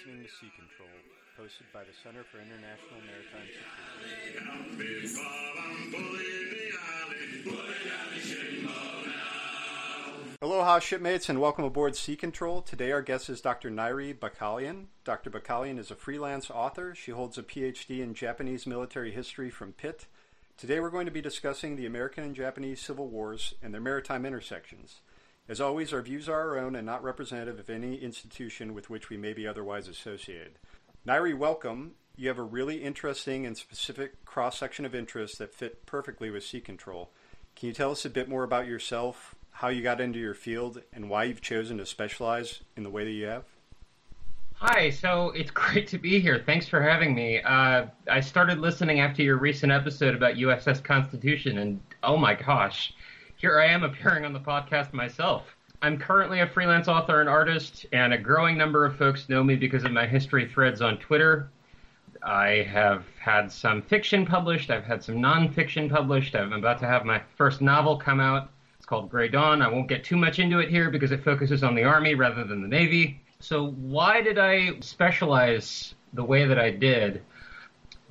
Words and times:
listening 0.00 0.24
to 0.24 0.30
Sea 0.30 0.50
Control, 0.56 0.88
hosted 1.38 1.70
by 1.74 1.80
the 1.80 1.92
Center 2.02 2.24
for 2.24 2.38
International 2.38 3.00
Maritime 3.04 3.46
Security. 3.92 4.80
Aloha, 10.40 10.78
shipmates, 10.78 11.28
and 11.28 11.38
welcome 11.38 11.66
aboard 11.66 11.96
Sea 11.96 12.16
Control. 12.16 12.62
Today, 12.62 12.92
our 12.92 13.02
guest 13.02 13.28
is 13.28 13.42
Dr. 13.42 13.70
Nairi 13.70 14.18
Bakalian. 14.18 14.86
Dr. 15.04 15.28
Bakalian 15.28 15.78
is 15.78 15.90
a 15.90 15.96
freelance 15.96 16.50
author. 16.50 16.94
She 16.94 17.10
holds 17.10 17.36
a 17.36 17.42
PhD 17.42 18.00
in 18.00 18.14
Japanese 18.14 18.66
military 18.66 19.10
history 19.12 19.50
from 19.50 19.72
Pitt. 19.72 20.06
Today, 20.56 20.80
we're 20.80 20.88
going 20.88 21.06
to 21.06 21.12
be 21.12 21.20
discussing 21.20 21.76
the 21.76 21.84
American 21.84 22.24
and 22.24 22.34
Japanese 22.34 22.80
Civil 22.80 23.08
Wars 23.08 23.52
and 23.62 23.74
their 23.74 23.82
maritime 23.82 24.24
intersections. 24.24 25.02
As 25.50 25.60
always, 25.60 25.92
our 25.92 26.00
views 26.00 26.28
are 26.28 26.50
our 26.50 26.58
own 26.58 26.76
and 26.76 26.86
not 26.86 27.02
representative 27.02 27.58
of 27.58 27.68
any 27.68 27.96
institution 27.96 28.72
with 28.72 28.88
which 28.88 29.10
we 29.10 29.16
may 29.16 29.32
be 29.32 29.48
otherwise 29.48 29.88
associated. 29.88 30.52
Nairi, 31.04 31.36
welcome. 31.36 31.94
You 32.14 32.28
have 32.28 32.38
a 32.38 32.44
really 32.44 32.84
interesting 32.84 33.44
and 33.44 33.58
specific 33.58 34.24
cross 34.24 34.60
section 34.60 34.84
of 34.84 34.94
interests 34.94 35.38
that 35.38 35.52
fit 35.52 35.86
perfectly 35.86 36.30
with 36.30 36.44
sea 36.44 36.60
control. 36.60 37.10
Can 37.56 37.66
you 37.66 37.72
tell 37.72 37.90
us 37.90 38.04
a 38.04 38.10
bit 38.10 38.28
more 38.28 38.44
about 38.44 38.68
yourself, 38.68 39.34
how 39.50 39.66
you 39.66 39.82
got 39.82 40.00
into 40.00 40.20
your 40.20 40.34
field, 40.34 40.82
and 40.92 41.10
why 41.10 41.24
you've 41.24 41.40
chosen 41.40 41.78
to 41.78 41.84
specialize 41.86 42.60
in 42.76 42.84
the 42.84 42.90
way 42.90 43.02
that 43.02 43.10
you 43.10 43.26
have? 43.26 43.42
Hi, 44.54 44.90
so 44.90 45.30
it's 45.30 45.50
great 45.50 45.88
to 45.88 45.98
be 45.98 46.20
here. 46.20 46.44
Thanks 46.46 46.68
for 46.68 46.80
having 46.80 47.12
me. 47.12 47.42
Uh, 47.42 47.86
I 48.08 48.20
started 48.20 48.60
listening 48.60 49.00
after 49.00 49.22
your 49.22 49.36
recent 49.36 49.72
episode 49.72 50.14
about 50.14 50.36
USS 50.36 50.80
Constitution, 50.84 51.58
and 51.58 51.80
oh 52.04 52.16
my 52.16 52.34
gosh, 52.34 52.94
here 53.40 53.58
I 53.58 53.68
am 53.68 53.84
appearing 53.84 54.26
on 54.26 54.34
the 54.34 54.40
podcast 54.40 54.92
myself. 54.92 55.56
I'm 55.80 55.96
currently 55.96 56.40
a 56.40 56.46
freelance 56.46 56.88
author 56.88 57.20
and 57.20 57.28
artist, 57.28 57.86
and 57.90 58.12
a 58.12 58.18
growing 58.18 58.58
number 58.58 58.84
of 58.84 58.96
folks 58.96 59.30
know 59.30 59.42
me 59.42 59.56
because 59.56 59.82
of 59.84 59.92
my 59.92 60.06
history 60.06 60.46
threads 60.46 60.82
on 60.82 60.98
Twitter. 60.98 61.48
I 62.22 62.68
have 62.70 63.06
had 63.18 63.50
some 63.50 63.80
fiction 63.80 64.26
published, 64.26 64.70
I've 64.70 64.84
had 64.84 65.02
some 65.02 65.14
nonfiction 65.14 65.88
published. 65.88 66.36
I'm 66.36 66.52
about 66.52 66.80
to 66.80 66.86
have 66.86 67.06
my 67.06 67.22
first 67.38 67.62
novel 67.62 67.96
come 67.96 68.20
out. 68.20 68.50
It's 68.76 68.84
called 68.84 69.08
Gray 69.08 69.28
Dawn. 69.28 69.62
I 69.62 69.68
won't 69.68 69.88
get 69.88 70.04
too 70.04 70.18
much 70.18 70.38
into 70.38 70.58
it 70.58 70.68
here 70.68 70.90
because 70.90 71.10
it 71.10 71.24
focuses 71.24 71.64
on 71.64 71.74
the 71.74 71.84
Army 71.84 72.14
rather 72.14 72.44
than 72.44 72.60
the 72.60 72.68
Navy. 72.68 73.22
So, 73.38 73.70
why 73.70 74.20
did 74.20 74.36
I 74.36 74.78
specialize 74.80 75.94
the 76.12 76.24
way 76.24 76.44
that 76.44 76.58
I 76.58 76.72
did? 76.72 77.22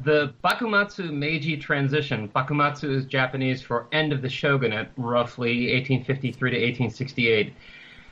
The 0.02 0.34
Bakumatsu 0.42 1.12
Meiji 1.12 1.58
transition, 1.58 2.30
Bakumatsu 2.30 2.90
is 2.90 3.06
Japanese 3.06 3.62
for 3.62 3.88
end 3.92 4.14
of 4.14 4.22
the 4.22 4.30
shogunate, 4.30 4.88
roughly 4.96 5.74
1853 5.74 6.52
to 6.52 6.56
1868, 6.56 7.54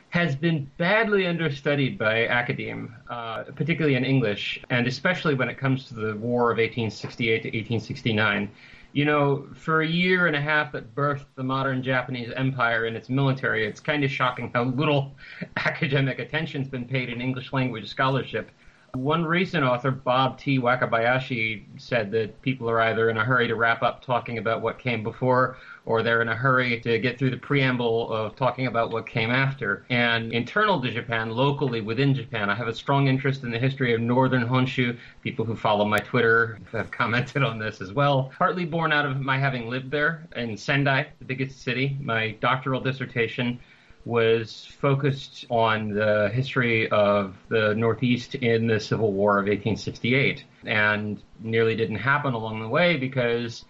has 0.09 0.35
been 0.35 0.69
badly 0.75 1.27
understudied 1.27 1.97
by 1.97 2.27
academe, 2.27 2.93
uh, 3.09 3.43
particularly 3.55 3.95
in 3.95 4.03
English, 4.03 4.59
and 4.69 4.85
especially 4.85 5.33
when 5.33 5.47
it 5.47 5.57
comes 5.57 5.87
to 5.87 5.93
the 5.93 6.17
War 6.17 6.51
of 6.51 6.57
1868 6.57 7.43
to 7.43 7.47
1869. 7.47 8.51
You 8.91 9.05
know, 9.05 9.47
for 9.53 9.81
a 9.81 9.87
year 9.87 10.27
and 10.27 10.35
a 10.35 10.41
half 10.41 10.73
that 10.73 10.93
birthed 10.93 11.25
the 11.35 11.43
modern 11.43 11.81
Japanese 11.81 12.33
empire 12.35 12.85
and 12.85 12.97
its 12.97 13.07
military, 13.07 13.65
it's 13.65 13.79
kind 13.79 14.03
of 14.03 14.11
shocking 14.11 14.51
how 14.53 14.63
little 14.63 15.15
academic 15.55 16.19
attention's 16.19 16.67
been 16.67 16.85
paid 16.85 17.07
in 17.07 17.21
English 17.21 17.53
language 17.53 17.87
scholarship. 17.87 18.51
One 18.97 19.25
recent 19.25 19.63
author, 19.63 19.91
Bob 19.91 20.39
T. 20.39 20.57
Wakabayashi, 20.57 21.63
said 21.77 22.09
that 22.13 22.41
people 22.41 22.67
are 22.67 22.81
either 22.81 23.11
in 23.11 23.17
a 23.17 23.23
hurry 23.23 23.47
to 23.47 23.55
wrap 23.55 23.83
up 23.83 24.03
talking 24.03 24.39
about 24.39 24.63
what 24.63 24.79
came 24.79 25.03
before, 25.03 25.57
or 25.85 26.01
they're 26.01 26.23
in 26.23 26.29
a 26.29 26.35
hurry 26.35 26.79
to 26.81 26.97
get 26.97 27.19
through 27.19 27.29
the 27.29 27.37
preamble 27.37 28.11
of 28.11 28.35
talking 28.35 28.65
about 28.65 28.89
what 28.89 29.07
came 29.07 29.29
after. 29.29 29.85
And 29.91 30.33
internal 30.33 30.81
to 30.81 30.91
Japan, 30.91 31.29
locally 31.29 31.79
within 31.79 32.15
Japan, 32.15 32.49
I 32.49 32.55
have 32.55 32.67
a 32.67 32.73
strong 32.73 33.07
interest 33.07 33.43
in 33.43 33.51
the 33.51 33.59
history 33.59 33.93
of 33.93 34.01
northern 34.01 34.47
Honshu. 34.47 34.97
People 35.21 35.45
who 35.45 35.55
follow 35.55 35.85
my 35.85 35.99
Twitter 35.99 36.57
have 36.71 36.89
commented 36.89 37.43
on 37.43 37.59
this 37.59 37.81
as 37.81 37.93
well. 37.93 38.31
Partly 38.35 38.65
born 38.65 38.91
out 38.91 39.05
of 39.05 39.21
my 39.21 39.37
having 39.37 39.69
lived 39.69 39.91
there 39.91 40.27
in 40.35 40.57
Sendai, 40.57 41.05
the 41.19 41.25
biggest 41.25 41.61
city. 41.61 41.95
My 42.01 42.31
doctoral 42.41 42.81
dissertation 42.81 43.59
was 44.07 44.65
focused 44.79 45.45
on 45.49 45.89
the 45.89 46.29
history 46.33 46.89
of 46.89 47.35
the 47.49 47.75
Northeast 47.75 48.35
in 48.35 48.65
the 48.65 48.79
Civil 48.79 49.11
War 49.11 49.33
of 49.33 49.45
1868 49.45 50.45
and 50.65 51.21
nearly 51.41 51.75
didn't 51.75 51.97
happen 51.97 52.33
along 52.33 52.61
the 52.61 52.69
way 52.69 52.95
because 52.95 53.65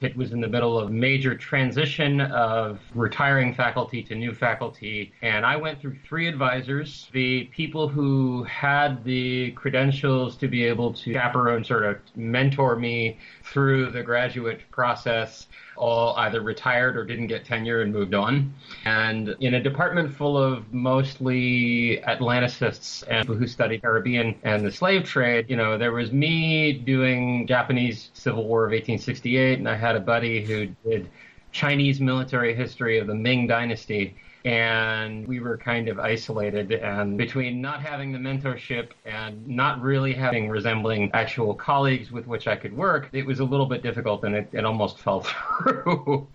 it 0.00 0.16
was 0.16 0.32
in 0.32 0.40
the 0.40 0.48
middle 0.48 0.78
of 0.78 0.90
major 0.90 1.34
transition 1.34 2.20
of 2.20 2.78
retiring 2.94 3.54
faculty 3.54 4.02
to 4.02 4.14
new 4.14 4.32
faculty. 4.32 5.12
And 5.22 5.46
I 5.46 5.56
went 5.56 5.80
through 5.80 5.96
three 6.06 6.28
advisors, 6.28 7.08
the 7.12 7.44
people 7.44 7.88
who 7.88 8.44
had 8.44 9.02
the 9.04 9.52
credentials 9.52 10.36
to 10.36 10.48
be 10.48 10.64
able 10.64 10.92
to 10.94 11.12
chaperone, 11.12 11.64
sort 11.64 11.84
of 11.84 11.98
mentor 12.14 12.76
me 12.76 13.18
through 13.44 13.90
the 13.90 14.02
graduate 14.02 14.60
process 14.70 15.46
all 15.76 16.14
either 16.16 16.40
retired 16.40 16.96
or 16.96 17.04
didn't 17.04 17.26
get 17.26 17.44
tenure 17.44 17.82
and 17.82 17.92
moved 17.92 18.14
on. 18.14 18.52
And 18.84 19.34
in 19.40 19.54
a 19.54 19.62
department 19.62 20.14
full 20.14 20.36
of 20.36 20.72
mostly 20.72 22.02
Atlanticists 22.06 23.04
and 23.08 23.26
who 23.26 23.46
study 23.46 23.78
Caribbean 23.78 24.36
and 24.42 24.64
the 24.64 24.72
slave 24.72 25.04
trade, 25.04 25.46
you 25.48 25.56
know, 25.56 25.76
there 25.78 25.92
was 25.92 26.12
me 26.12 26.72
doing 26.72 27.46
Japanese 27.46 28.10
Civil 28.14 28.46
War 28.46 28.64
of 28.64 28.70
1868, 28.70 29.58
and 29.58 29.68
I 29.68 29.76
had 29.76 29.96
a 29.96 30.00
buddy 30.00 30.44
who 30.44 30.66
did 30.88 31.10
Chinese 31.52 32.00
military 32.00 32.54
history 32.54 32.98
of 32.98 33.06
the 33.06 33.14
Ming 33.14 33.46
Dynasty 33.46 34.16
and 34.44 35.26
we 35.26 35.40
were 35.40 35.56
kind 35.56 35.88
of 35.88 35.98
isolated 35.98 36.70
and 36.72 37.16
between 37.16 37.62
not 37.62 37.80
having 37.80 38.12
the 38.12 38.18
mentorship 38.18 38.90
and 39.06 39.46
not 39.48 39.80
really 39.80 40.12
having 40.12 40.50
resembling 40.50 41.10
actual 41.14 41.54
colleagues 41.54 42.12
with 42.12 42.26
which 42.26 42.46
I 42.46 42.54
could 42.54 42.76
work, 42.76 43.08
it 43.12 43.24
was 43.24 43.40
a 43.40 43.44
little 43.44 43.64
bit 43.64 43.82
difficult 43.82 44.22
and 44.24 44.34
it, 44.34 44.48
it 44.52 44.66
almost 44.66 44.98
fell 45.04 45.20
through. 45.22 46.28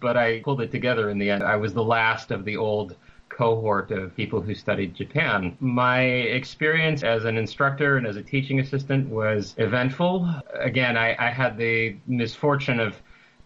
but 0.00 0.16
I 0.16 0.40
pulled 0.40 0.60
it 0.60 0.72
together 0.72 1.10
in 1.10 1.18
the 1.18 1.30
end. 1.30 1.44
I 1.44 1.54
was 1.54 1.72
the 1.72 1.84
last 1.84 2.32
of 2.32 2.44
the 2.44 2.56
old 2.56 2.96
cohort 3.28 3.92
of 3.92 4.14
people 4.16 4.40
who 4.40 4.54
studied 4.54 4.94
Japan. 4.94 5.56
My 5.60 6.02
experience 6.02 7.04
as 7.04 7.24
an 7.24 7.38
instructor 7.38 7.96
and 7.96 8.06
as 8.06 8.16
a 8.16 8.22
teaching 8.22 8.58
assistant 8.60 9.08
was 9.08 9.54
eventful. 9.56 10.28
Again, 10.54 10.96
I, 10.96 11.16
I 11.18 11.30
had 11.30 11.56
the 11.56 11.96
misfortune 12.08 12.80
of 12.80 13.00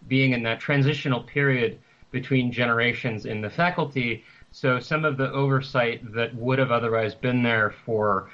being 0.07 0.33
in 0.33 0.43
that 0.43 0.59
transitional 0.59 1.21
period 1.21 1.79
between 2.11 2.51
generations 2.51 3.25
in 3.25 3.41
the 3.41 3.49
faculty. 3.49 4.23
So 4.51 4.79
some 4.79 5.05
of 5.05 5.17
the 5.17 5.31
oversight 5.31 6.13
that 6.13 6.33
would 6.35 6.59
have 6.59 6.71
otherwise 6.71 7.13
been 7.15 7.43
there 7.43 7.73
for 7.85 8.29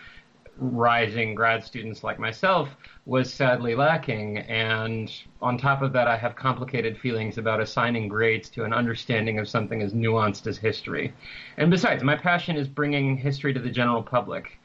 rising 0.57 1.34
grad 1.34 1.63
students 1.63 2.03
like 2.03 2.19
myself 2.19 2.69
was 3.06 3.33
sadly 3.33 3.75
lacking. 3.75 4.38
And 4.39 5.12
on 5.41 5.57
top 5.57 5.81
of 5.81 5.94
that, 5.94 6.07
I 6.07 6.16
have 6.16 6.35
complicated 6.35 6.97
feelings 6.97 7.38
about 7.38 7.59
assigning 7.59 8.07
grades 8.07 8.50
to 8.50 8.63
an 8.63 8.73
understanding 8.73 9.39
of 9.39 9.50
something 9.50 9.81
as 9.81 9.94
nuanced 9.94 10.47
as 10.47 10.57
history. 10.57 11.13
And 11.57 11.72
besides, 11.72 12.03
my 12.03 12.16
passion 12.16 12.56
is 12.56 12.67
bringing 12.67 13.17
history 13.17 13.53
to 13.53 13.59
the 13.59 13.69
general 13.69 14.03
public. 14.03 14.59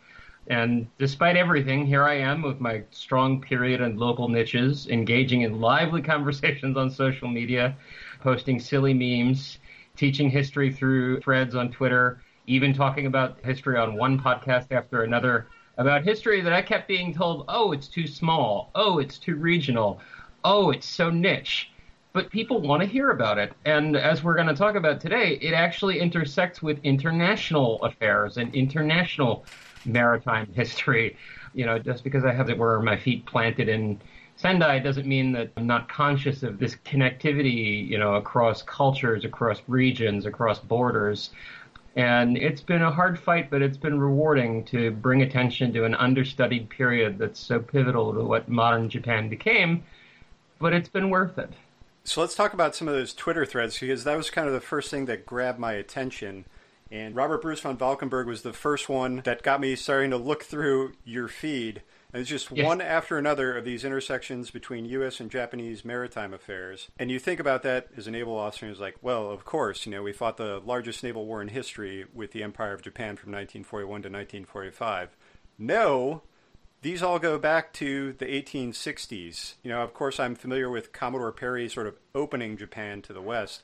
And 0.49 0.89
despite 0.99 1.37
everything, 1.37 1.87
here 1.87 2.05
I 2.05 2.15
am 2.15 2.41
with 2.43 2.59
my 2.59 2.83
strong 2.91 3.41
period 3.41 3.83
and 3.83 3.99
local 3.99 4.29
niches, 4.29 4.89
engaging 4.89 5.43
in 5.43 5.61
lively 5.61 6.03
conversations 6.15 6.77
on 6.77 6.91
social 6.91 7.29
media, 7.29 7.77
posting 8.21 8.59
silly 8.59 8.95
memes, 8.95 9.59
teaching 9.97 10.31
history 10.31 10.73
through 10.73 11.21
threads 11.21 11.55
on 11.55 11.71
Twitter, 11.71 12.23
even 12.47 12.73
talking 12.73 13.07
about 13.07 13.45
history 13.45 13.77
on 13.79 13.97
one 13.97 14.19
podcast 14.19 14.73
after 14.73 15.03
another 15.03 15.49
about 15.77 16.03
history 16.05 16.41
that 16.41 16.53
I 16.53 16.61
kept 16.61 16.89
being 16.89 17.15
told, 17.15 17.45
oh, 17.49 17.73
it's 17.73 17.89
too 17.89 18.07
small. 18.07 18.71
Oh, 18.75 18.99
it's 18.99 19.19
too 19.19 19.37
regional. 19.37 20.01
Oh, 20.45 20.71
it's 20.71 20.87
so 20.87 21.09
niche. 21.09 21.71
But 22.13 22.31
people 22.31 22.61
want 22.61 22.83
to 22.83 22.89
hear 22.89 23.11
about 23.11 23.39
it. 23.39 23.53
And 23.65 23.97
as 23.97 24.25
we're 24.25 24.35
going 24.35 24.49
to 24.49 24.55
talk 24.55 24.75
about 24.75 25.01
today, 25.01 25.39
it 25.41 25.55
actually 25.55 26.01
intersects 26.01 26.61
with 26.63 26.79
international 26.83 27.81
affairs 27.85 28.39
and 28.39 28.53
international 28.55 29.45
maritime 29.85 30.53
history. 30.53 31.17
You 31.55 31.67
know, 31.67 31.79
just 31.79 32.03
because 32.03 32.25
I 32.25 32.33
have 32.33 32.51
it 32.51 32.59
where 32.59 32.81
my 32.81 32.97
feet 32.97 33.25
planted 33.27 33.69
in 33.69 34.01
Sendai 34.39 34.79
doesn't 34.79 35.07
mean 35.07 35.33
that 35.33 35.51
I'm 35.57 35.67
not 35.67 35.89
conscious 35.89 36.45
of 36.45 36.61
this 36.61 36.77
connectivity, 36.85 37.89
you 37.89 37.99
know, 37.99 38.15
across 38.15 38.63
cultures, 38.63 39.25
across 39.25 39.61
regions, 39.67 40.27
across 40.27 40.61
borders. 40.61 41.31
And 41.97 42.39
it's 42.39 42.61
been 42.61 42.83
a 42.83 42.91
hard 42.91 43.19
fight, 43.19 43.51
but 43.51 43.63
it's 43.63 43.77
been 43.77 43.99
rewarding 43.99 44.65
to 44.67 44.93
bring 44.93 45.23
attention 45.23 45.73
to 45.73 45.85
an 45.85 45.97
understudied 45.97 46.71
period 46.71 47.19
that's 47.19 47.41
so 47.41 47.59
pivotal 47.59 48.15
to 48.15 48.23
what 48.23 48.49
modern 48.49 48.89
Japan 48.89 49.29
became. 49.29 49.83
But 50.61 50.73
it's 50.73 50.89
been 50.89 51.11
worth 51.11 51.37
it. 51.37 51.51
So 52.05 52.21
let's 52.21 52.37
talk 52.37 52.55
about 52.55 52.77
some 52.77 52.87
of 52.87 52.95
those 52.95 53.15
Twitter 53.15 53.45
threads 53.45 53.77
because 53.81 54.05
that 54.05 54.17
was 54.17 54.31
kind 54.31 54.47
of 54.47 54.55
the 54.55 54.61
first 54.61 54.89
thing 54.89 55.07
that 55.07 55.27
grabbed 55.27 55.59
my 55.59 55.73
attention. 55.73 56.45
And 56.93 57.17
Robert 57.17 57.43
Bruce 57.43 57.61
von 57.61 57.77
Valkenburgh 57.77 58.29
was 58.29 58.43
the 58.43 58.53
first 58.53 58.89
one 58.89 59.23
that 59.25 59.43
got 59.43 59.61
me 59.61 59.75
starting 59.75 60.11
to 60.11 60.17
look 60.17 60.45
through 60.45 60.93
your 61.05 61.27
feed. 61.27 61.83
And 62.13 62.23
it's 62.23 62.31
just 62.31 62.51
yes. 62.51 62.65
one 62.65 62.81
after 62.81 63.19
another 63.19 63.57
of 63.57 63.67
these 63.67 63.85
intersections 63.85 64.51
between 64.51 64.87
U.S. 64.87 65.21
and 65.21 65.31
Japanese 65.31 65.85
maritime 65.85 66.33
affairs. 66.33 66.89
And 66.99 67.11
you 67.11 67.19
think 67.19 67.39
about 67.39 67.63
that 67.65 67.89
as 67.97 68.07
a 68.07 68.11
naval 68.11 68.37
officer, 68.37 68.65
and 68.65 68.73
it's 68.73 68.81
like, 68.81 68.97
well, 69.03 69.31
of 69.31 69.45
course, 69.45 69.85
you 69.85 69.93
know, 69.93 70.03
we 70.03 70.15
fought 70.15 70.39
the 70.39 70.61
largest 70.65 71.05
naval 71.05 71.27
war 71.27 71.43
in 71.43 71.49
history 71.49 72.07
with 72.15 72.33
the 72.33 72.43
Empire 72.43 72.73
of 72.73 72.81
Japan 72.81 73.17
from 73.17 73.33
1941 73.33 73.89
to 73.89 74.09
1945. 74.09 75.17
No, 75.59 76.23
these 76.81 77.03
all 77.03 77.19
go 77.19 77.39
back 77.39 77.73
to 77.75 78.15
the 78.15 78.25
1860s. 78.25 79.55
You 79.63 79.71
know, 79.71 79.83
of 79.83 79.93
course, 79.93 80.19
I'm 80.19 80.35
familiar 80.35 80.71
with 80.71 80.93
Commodore 80.93 81.33
Perry 81.33 81.69
sort 81.69 81.87
of 81.87 81.99
opening 82.15 82.57
Japan 82.57 83.03
to 83.03 83.13
the 83.13 83.21
West, 83.21 83.63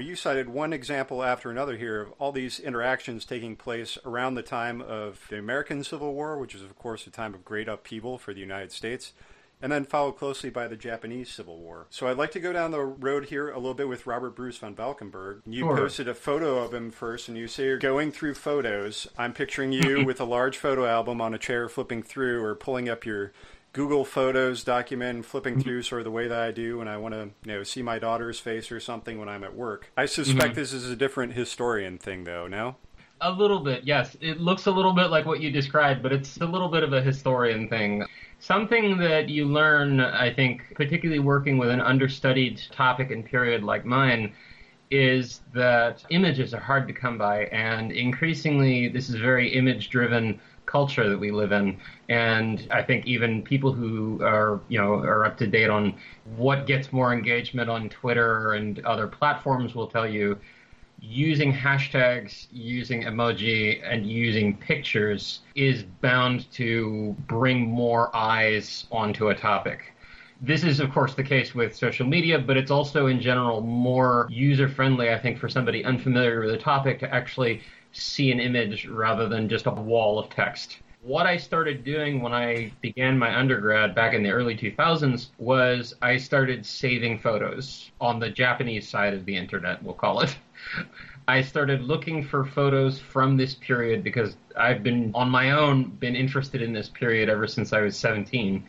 but 0.00 0.06
you 0.06 0.16
cited 0.16 0.48
one 0.48 0.72
example 0.72 1.22
after 1.22 1.50
another 1.50 1.76
here 1.76 2.00
of 2.00 2.12
all 2.18 2.32
these 2.32 2.58
interactions 2.58 3.26
taking 3.26 3.54
place 3.54 3.98
around 4.06 4.34
the 4.34 4.42
time 4.42 4.80
of 4.80 5.26
the 5.28 5.38
American 5.38 5.84
Civil 5.84 6.14
War, 6.14 6.38
which 6.38 6.54
is, 6.54 6.62
of 6.62 6.74
course, 6.74 7.06
a 7.06 7.10
time 7.10 7.34
of 7.34 7.44
great 7.44 7.68
upheaval 7.68 8.16
for 8.16 8.32
the 8.32 8.40
United 8.40 8.72
States, 8.72 9.12
and 9.60 9.70
then 9.70 9.84
followed 9.84 10.12
closely 10.12 10.48
by 10.48 10.66
the 10.66 10.74
Japanese 10.74 11.30
Civil 11.30 11.58
War. 11.58 11.86
So 11.90 12.08
I'd 12.08 12.16
like 12.16 12.30
to 12.30 12.40
go 12.40 12.50
down 12.50 12.70
the 12.70 12.80
road 12.80 13.26
here 13.26 13.50
a 13.50 13.58
little 13.58 13.74
bit 13.74 13.88
with 13.90 14.06
Robert 14.06 14.30
Bruce 14.34 14.56
von 14.56 14.74
Valkenburgh. 14.74 15.42
You 15.44 15.64
Sure. 15.64 15.76
posted 15.76 16.08
a 16.08 16.14
photo 16.14 16.64
of 16.64 16.72
him 16.72 16.90
first, 16.90 17.28
and 17.28 17.36
you 17.36 17.46
say 17.46 17.64
you're 17.66 17.76
going 17.76 18.10
through 18.10 18.36
photos. 18.36 19.06
I'm 19.18 19.34
picturing 19.34 19.70
you 19.70 20.02
with 20.06 20.18
a 20.18 20.24
large 20.24 20.56
photo 20.56 20.86
album 20.86 21.20
on 21.20 21.34
a 21.34 21.38
chair 21.38 21.68
flipping 21.68 22.02
through 22.02 22.42
or 22.42 22.54
pulling 22.54 22.88
up 22.88 23.04
your 23.04 23.32
Google 23.72 24.04
Photos 24.04 24.64
document 24.64 25.24
flipping 25.24 25.62
through 25.62 25.82
sort 25.82 26.00
of 26.00 26.04
the 26.04 26.10
way 26.10 26.26
that 26.26 26.38
I 26.38 26.50
do 26.50 26.78
when 26.78 26.88
I 26.88 26.96
want 26.96 27.14
to, 27.14 27.30
you 27.44 27.56
know, 27.56 27.62
see 27.62 27.82
my 27.82 27.98
daughter's 28.00 28.40
face 28.40 28.72
or 28.72 28.80
something 28.80 29.18
when 29.18 29.28
I'm 29.28 29.44
at 29.44 29.54
work. 29.54 29.92
I 29.96 30.06
suspect 30.06 30.52
mm-hmm. 30.52 30.54
this 30.54 30.72
is 30.72 30.90
a 30.90 30.96
different 30.96 31.34
historian 31.34 31.96
thing, 31.96 32.24
though. 32.24 32.48
No. 32.48 32.76
A 33.20 33.30
little 33.30 33.60
bit, 33.60 33.84
yes. 33.84 34.16
It 34.20 34.40
looks 34.40 34.66
a 34.66 34.70
little 34.70 34.92
bit 34.92 35.10
like 35.10 35.26
what 35.26 35.40
you 35.40 35.50
described, 35.50 36.02
but 36.02 36.12
it's 36.12 36.38
a 36.38 36.46
little 36.46 36.68
bit 36.68 36.82
of 36.82 36.92
a 36.92 37.02
historian 37.02 37.68
thing. 37.68 38.04
Something 38.40 38.96
that 38.98 39.28
you 39.28 39.44
learn, 39.44 40.00
I 40.00 40.32
think, 40.32 40.62
particularly 40.74 41.20
working 41.20 41.58
with 41.58 41.68
an 41.68 41.80
understudied 41.80 42.60
topic 42.72 43.10
and 43.10 43.24
period 43.24 43.62
like 43.62 43.84
mine, 43.84 44.32
is 44.90 45.42
that 45.54 46.04
images 46.10 46.52
are 46.52 46.60
hard 46.60 46.88
to 46.88 46.94
come 46.94 47.16
by, 47.16 47.44
and 47.44 47.92
increasingly, 47.92 48.88
this 48.88 49.08
is 49.08 49.14
very 49.14 49.52
image 49.52 49.90
driven 49.90 50.40
culture 50.70 51.08
that 51.08 51.18
we 51.18 51.30
live 51.30 51.52
in. 51.52 51.78
And 52.08 52.66
I 52.70 52.82
think 52.82 53.06
even 53.06 53.42
people 53.42 53.72
who 53.72 54.22
are, 54.22 54.60
you 54.68 54.78
know, 54.80 54.94
are 54.94 55.24
up 55.24 55.36
to 55.38 55.46
date 55.46 55.70
on 55.70 55.94
what 56.36 56.66
gets 56.66 56.92
more 56.92 57.12
engagement 57.12 57.68
on 57.68 57.88
Twitter 57.88 58.52
and 58.52 58.84
other 58.84 59.06
platforms 59.06 59.74
will 59.74 59.88
tell 59.88 60.08
you 60.08 60.38
using 61.00 61.52
hashtags, 61.52 62.46
using 62.52 63.02
emoji, 63.02 63.80
and 63.82 64.06
using 64.06 64.56
pictures 64.56 65.40
is 65.54 65.82
bound 66.02 66.50
to 66.52 67.16
bring 67.26 67.66
more 67.66 68.14
eyes 68.14 68.86
onto 68.92 69.30
a 69.30 69.34
topic. 69.34 69.94
This 70.42 70.64
is, 70.64 70.80
of 70.80 70.90
course, 70.90 71.14
the 71.14 71.22
case 71.22 71.54
with 71.54 71.74
social 71.76 72.06
media, 72.06 72.38
but 72.38 72.56
it's 72.56 72.70
also 72.70 73.08
in 73.08 73.20
general 73.20 73.60
more 73.60 74.26
user 74.30 74.68
friendly, 74.68 75.10
I 75.10 75.18
think, 75.18 75.38
for 75.38 75.48
somebody 75.48 75.84
unfamiliar 75.84 76.40
with 76.40 76.50
the 76.50 76.58
topic 76.58 76.98
to 77.00 77.14
actually 77.14 77.60
see 77.92 78.30
an 78.30 78.40
image 78.40 78.86
rather 78.86 79.28
than 79.28 79.48
just 79.48 79.66
a 79.66 79.70
wall 79.70 80.18
of 80.18 80.30
text. 80.30 80.78
What 81.02 81.26
I 81.26 81.38
started 81.38 81.82
doing 81.82 82.20
when 82.20 82.34
I 82.34 82.72
began 82.82 83.18
my 83.18 83.34
undergrad 83.34 83.94
back 83.94 84.12
in 84.12 84.22
the 84.22 84.30
early 84.30 84.54
2000s 84.54 85.28
was 85.38 85.94
I 86.02 86.18
started 86.18 86.66
saving 86.66 87.18
photos 87.18 87.90
on 88.00 88.18
the 88.18 88.28
Japanese 88.28 88.86
side 88.86 89.14
of 89.14 89.24
the 89.24 89.34
internet, 89.34 89.82
we'll 89.82 89.94
call 89.94 90.20
it. 90.20 90.36
I 91.28 91.42
started 91.42 91.82
looking 91.82 92.24
for 92.24 92.44
photos 92.44 92.98
from 92.98 93.36
this 93.36 93.54
period 93.54 94.02
because 94.02 94.36
I've 94.56 94.82
been 94.82 95.12
on 95.14 95.30
my 95.30 95.52
own 95.52 95.84
been 95.84 96.16
interested 96.16 96.60
in 96.60 96.72
this 96.72 96.88
period 96.88 97.28
ever 97.28 97.46
since 97.46 97.72
I 97.72 97.80
was 97.80 97.96
17 97.96 98.64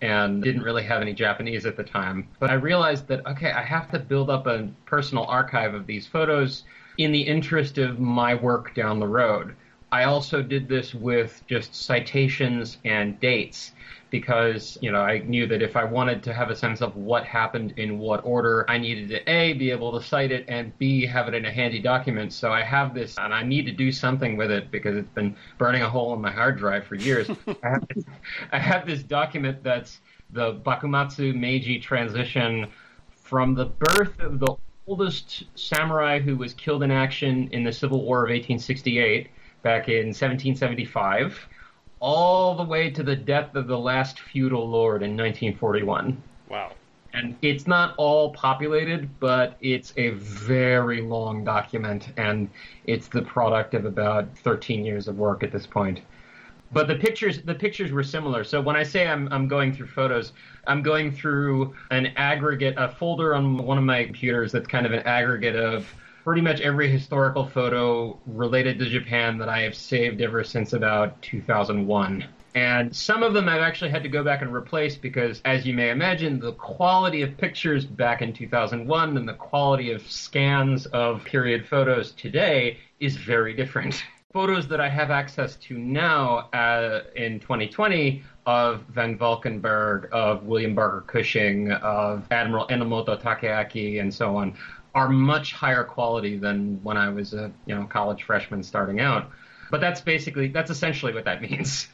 and 0.00 0.42
didn't 0.42 0.62
really 0.62 0.84
have 0.84 1.02
any 1.02 1.12
Japanese 1.12 1.66
at 1.66 1.76
the 1.76 1.82
time. 1.82 2.28
But 2.38 2.50
I 2.50 2.54
realized 2.54 3.08
that 3.08 3.26
okay, 3.26 3.50
I 3.50 3.62
have 3.62 3.90
to 3.90 3.98
build 3.98 4.30
up 4.30 4.46
a 4.46 4.68
personal 4.86 5.24
archive 5.24 5.74
of 5.74 5.86
these 5.86 6.06
photos 6.06 6.62
in 6.98 7.12
the 7.12 7.22
interest 7.22 7.78
of 7.78 7.98
my 7.98 8.34
work 8.34 8.74
down 8.74 9.00
the 9.00 9.08
road. 9.08 9.54
I 9.92 10.04
also 10.04 10.42
did 10.42 10.68
this 10.68 10.92
with 10.92 11.42
just 11.46 11.74
citations 11.74 12.78
and 12.84 13.18
dates 13.20 13.72
because, 14.10 14.78
you 14.80 14.90
know, 14.90 15.00
I 15.00 15.18
knew 15.18 15.46
that 15.46 15.62
if 15.62 15.76
I 15.76 15.84
wanted 15.84 16.22
to 16.24 16.32
have 16.32 16.50
a 16.50 16.56
sense 16.56 16.82
of 16.82 16.96
what 16.96 17.24
happened 17.24 17.74
in 17.76 17.98
what 17.98 18.24
order, 18.24 18.64
I 18.68 18.78
needed 18.78 19.08
to 19.10 19.30
A, 19.30 19.54
be 19.54 19.70
able 19.70 19.98
to 19.98 20.04
cite 20.04 20.30
it, 20.30 20.44
and 20.48 20.76
B, 20.78 21.06
have 21.06 21.28
it 21.28 21.34
in 21.34 21.44
a 21.44 21.50
handy 21.50 21.80
document. 21.80 22.32
So 22.32 22.52
I 22.52 22.62
have 22.62 22.94
this, 22.94 23.16
and 23.18 23.34
I 23.34 23.42
need 23.42 23.66
to 23.66 23.72
do 23.72 23.90
something 23.90 24.36
with 24.36 24.50
it 24.50 24.70
because 24.70 24.96
it's 24.96 25.10
been 25.10 25.36
burning 25.58 25.82
a 25.82 25.90
hole 25.90 26.14
in 26.14 26.20
my 26.20 26.30
hard 26.30 26.58
drive 26.58 26.86
for 26.86 26.94
years. 26.94 27.28
I, 27.62 27.68
have 27.68 27.88
this, 27.88 28.04
I 28.52 28.58
have 28.58 28.86
this 28.86 29.02
document 29.02 29.62
that's 29.62 30.00
the 30.30 30.54
Bakumatsu 30.54 31.34
Meiji 31.34 31.78
transition 31.78 32.68
from 33.10 33.54
the 33.54 33.66
birth 33.66 34.20
of 34.20 34.38
the 34.38 34.56
oldest 34.86 35.44
samurai 35.54 36.18
who 36.18 36.36
was 36.36 36.52
killed 36.54 36.82
in 36.82 36.90
action 36.90 37.48
in 37.52 37.64
the 37.64 37.72
Civil 37.72 38.02
War 38.04 38.18
of 38.18 38.28
1868 38.28 39.28
back 39.62 39.88
in 39.88 40.08
1775 40.08 41.48
all 42.00 42.54
the 42.54 42.62
way 42.62 42.90
to 42.90 43.02
the 43.02 43.16
death 43.16 43.54
of 43.54 43.66
the 43.66 43.78
last 43.78 44.20
feudal 44.20 44.68
lord 44.68 45.02
in 45.02 45.16
1941. 45.16 46.22
Wow. 46.50 46.72
And 47.14 47.34
it's 47.40 47.66
not 47.66 47.94
all 47.96 48.32
populated, 48.34 49.08
but 49.20 49.56
it's 49.62 49.94
a 49.96 50.10
very 50.10 51.00
long 51.00 51.44
document, 51.44 52.08
and 52.18 52.50
it's 52.86 53.08
the 53.08 53.22
product 53.22 53.72
of 53.72 53.86
about 53.86 54.36
13 54.38 54.84
years 54.84 55.08
of 55.08 55.16
work 55.16 55.42
at 55.42 55.50
this 55.50 55.66
point. 55.66 56.00
But 56.72 56.88
the 56.88 56.96
pictures, 56.96 57.40
the 57.42 57.54
pictures 57.54 57.92
were 57.92 58.02
similar. 58.02 58.42
So 58.44 58.60
when 58.60 58.76
I 58.76 58.82
say 58.82 59.06
I'm, 59.06 59.28
I'm 59.32 59.46
going 59.46 59.72
through 59.72 59.88
photos, 59.88 60.32
I'm 60.66 60.82
going 60.82 61.12
through 61.12 61.74
an 61.90 62.06
aggregate, 62.16 62.74
a 62.76 62.88
folder 62.88 63.34
on 63.34 63.58
one 63.58 63.78
of 63.78 63.84
my 63.84 64.04
computers 64.04 64.52
that's 64.52 64.66
kind 64.66 64.86
of 64.86 64.92
an 64.92 65.00
aggregate 65.00 65.56
of 65.56 65.86
pretty 66.24 66.40
much 66.40 66.60
every 66.62 66.88
historical 66.88 67.46
photo 67.46 68.18
related 68.26 68.78
to 68.78 68.88
Japan 68.88 69.38
that 69.38 69.48
I 69.48 69.60
have 69.60 69.74
saved 69.74 70.22
ever 70.22 70.42
since 70.42 70.72
about 70.72 71.20
2001. 71.22 72.24
And 72.54 72.94
some 72.94 73.24
of 73.24 73.34
them 73.34 73.48
I've 73.48 73.60
actually 73.60 73.90
had 73.90 74.04
to 74.04 74.08
go 74.08 74.22
back 74.22 74.40
and 74.40 74.54
replace 74.54 74.96
because, 74.96 75.42
as 75.44 75.66
you 75.66 75.74
may 75.74 75.90
imagine, 75.90 76.38
the 76.38 76.52
quality 76.52 77.22
of 77.22 77.36
pictures 77.36 77.84
back 77.84 78.22
in 78.22 78.32
2001 78.32 79.16
and 79.16 79.28
the 79.28 79.34
quality 79.34 79.90
of 79.90 80.08
scans 80.08 80.86
of 80.86 81.24
period 81.24 81.66
photos 81.66 82.12
today 82.12 82.78
is 83.00 83.16
very 83.16 83.54
different. 83.54 84.02
Photos 84.34 84.66
that 84.66 84.80
I 84.80 84.88
have 84.88 85.12
access 85.12 85.54
to 85.58 85.78
now 85.78 86.48
uh, 86.52 87.04
in 87.14 87.38
2020 87.38 88.24
of 88.46 88.82
Van 88.88 89.16
Valkenburgh, 89.16 90.08
of 90.10 90.42
William 90.42 90.74
Barker 90.74 91.02
Cushing, 91.06 91.70
of 91.70 92.26
Admiral 92.32 92.66
Enomoto 92.66 93.16
Takeaki, 93.16 94.00
and 94.00 94.12
so 94.12 94.34
on 94.34 94.56
are 94.92 95.08
much 95.08 95.52
higher 95.52 95.84
quality 95.84 96.36
than 96.36 96.82
when 96.82 96.96
I 96.96 97.10
was 97.10 97.32
a 97.32 97.52
you 97.66 97.76
know 97.76 97.86
college 97.86 98.24
freshman 98.24 98.64
starting 98.64 98.98
out. 98.98 99.30
But 99.70 99.80
that's 99.80 100.00
basically 100.00 100.48
that's 100.48 100.70
essentially 100.70 101.14
what 101.14 101.26
that 101.26 101.40
means. 101.48 101.86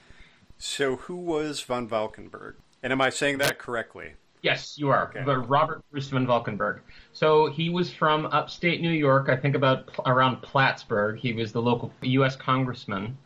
So 0.57 0.97
who 0.97 1.17
was 1.17 1.61
von 1.61 1.87
Valkenburgh? 1.87 2.57
And 2.83 2.91
am 2.91 3.03
I 3.03 3.11
saying 3.11 3.37
that 3.39 3.59
correctly? 3.59 4.15
Yes, 4.43 4.79
you 4.79 4.89
are. 4.89 5.09
Okay. 5.09 5.23
But 5.25 5.49
Robert 5.49 5.83
Bruce 5.91 6.09
von 6.09 6.27
Valkenburgh. 6.27 6.81
So 7.13 7.51
he 7.51 7.69
was 7.69 7.93
from 7.93 8.27
upstate 8.27 8.81
New 8.81 8.91
York, 8.91 9.29
I 9.29 9.37
think 9.37 9.55
about 9.55 9.91
around 10.07 10.41
Plattsburgh. 10.43 11.19
He 11.19 11.33
was 11.33 11.53
the 11.53 11.61
local 11.61 11.93
U.S. 12.03 12.37
congressman. 12.37 13.17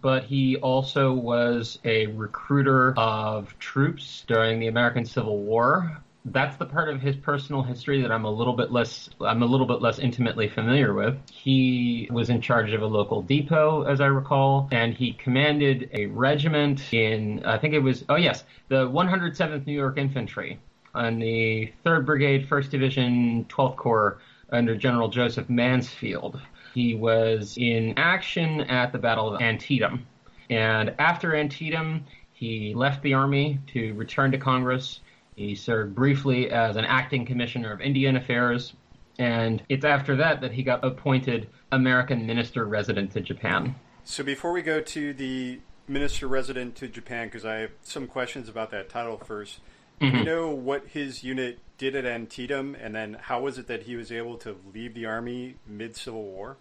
But 0.00 0.24
he 0.24 0.56
also 0.56 1.12
was 1.12 1.78
a 1.84 2.06
recruiter 2.06 2.98
of 2.98 3.56
troops 3.58 4.24
during 4.26 4.58
the 4.58 4.66
American 4.66 5.04
Civil 5.04 5.38
War. 5.38 6.02
That's 6.26 6.56
the 6.56 6.64
part 6.64 6.88
of 6.88 7.02
his 7.02 7.16
personal 7.16 7.62
history 7.62 8.00
that 8.02 8.10
I'm 8.10 8.24
a 8.24 8.30
little 8.30 8.54
bit 8.54 8.72
less 8.72 9.10
I'm 9.20 9.42
a 9.42 9.46
little 9.46 9.66
bit 9.66 9.82
less 9.82 9.98
intimately 9.98 10.48
familiar 10.48 10.94
with. 10.94 11.16
He 11.30 12.08
was 12.10 12.30
in 12.30 12.40
charge 12.40 12.72
of 12.72 12.80
a 12.80 12.86
local 12.86 13.20
depot, 13.20 13.82
as 13.82 14.00
I 14.00 14.06
recall, 14.06 14.68
and 14.72 14.94
he 14.94 15.12
commanded 15.12 15.90
a 15.92 16.06
regiment 16.06 16.92
in 16.94 17.44
I 17.44 17.58
think 17.58 17.74
it 17.74 17.80
was 17.80 18.04
oh 18.08 18.16
yes, 18.16 18.44
the 18.68 18.88
107th 18.88 19.66
New 19.66 19.74
York 19.74 19.98
Infantry 19.98 20.58
on 20.94 21.18
the 21.18 21.72
3rd 21.84 22.06
Brigade, 22.06 22.48
1st 22.48 22.70
Division, 22.70 23.44
12th 23.48 23.76
Corps 23.76 24.18
under 24.50 24.76
General 24.76 25.08
Joseph 25.08 25.50
Mansfield. 25.50 26.40
He 26.74 26.94
was 26.94 27.56
in 27.58 27.94
action 27.96 28.62
at 28.62 28.92
the 28.92 28.98
Battle 28.98 29.34
of 29.34 29.40
Antietam. 29.40 30.06
And 30.50 30.94
after 30.98 31.34
Antietam, 31.34 32.04
he 32.32 32.74
left 32.74 33.02
the 33.02 33.14
Army 33.14 33.60
to 33.68 33.94
return 33.94 34.32
to 34.32 34.38
Congress. 34.38 35.00
He 35.36 35.54
served 35.54 35.94
briefly 35.94 36.50
as 36.50 36.76
an 36.76 36.84
acting 36.84 37.26
commissioner 37.26 37.72
of 37.72 37.80
Indian 37.80 38.16
Affairs. 38.16 38.74
And 39.18 39.62
it's 39.68 39.84
after 39.84 40.16
that 40.16 40.40
that 40.40 40.52
he 40.52 40.62
got 40.62 40.84
appointed 40.84 41.48
American 41.72 42.26
Minister 42.26 42.64
Resident 42.64 43.12
to 43.12 43.20
Japan. 43.20 43.74
So 44.04 44.22
before 44.22 44.52
we 44.52 44.62
go 44.62 44.80
to 44.80 45.12
the 45.12 45.60
minister 45.86 46.26
resident 46.26 46.74
to 46.76 46.88
Japan, 46.88 47.28
because 47.28 47.44
I 47.44 47.56
have 47.56 47.70
some 47.82 48.06
questions 48.06 48.48
about 48.48 48.70
that 48.70 48.88
title 48.88 49.18
1st 49.18 49.58
do 50.00 50.06
you 50.06 50.12
mm-hmm. 50.12 50.24
know 50.24 50.50
what 50.50 50.88
his 50.88 51.22
unit 51.22 51.60
did 51.78 51.94
at 51.94 52.04
Antietam, 52.04 52.74
and 52.74 52.94
then 52.94 53.16
how 53.22 53.40
was 53.40 53.58
it 53.58 53.68
that 53.68 53.84
he 53.84 53.94
was 53.96 54.10
able 54.10 54.36
to 54.38 54.56
leave 54.72 54.94
the 54.94 55.06
army 55.06 55.56
mid 55.66 55.96
Civil 55.96 56.24
War? 56.24 56.56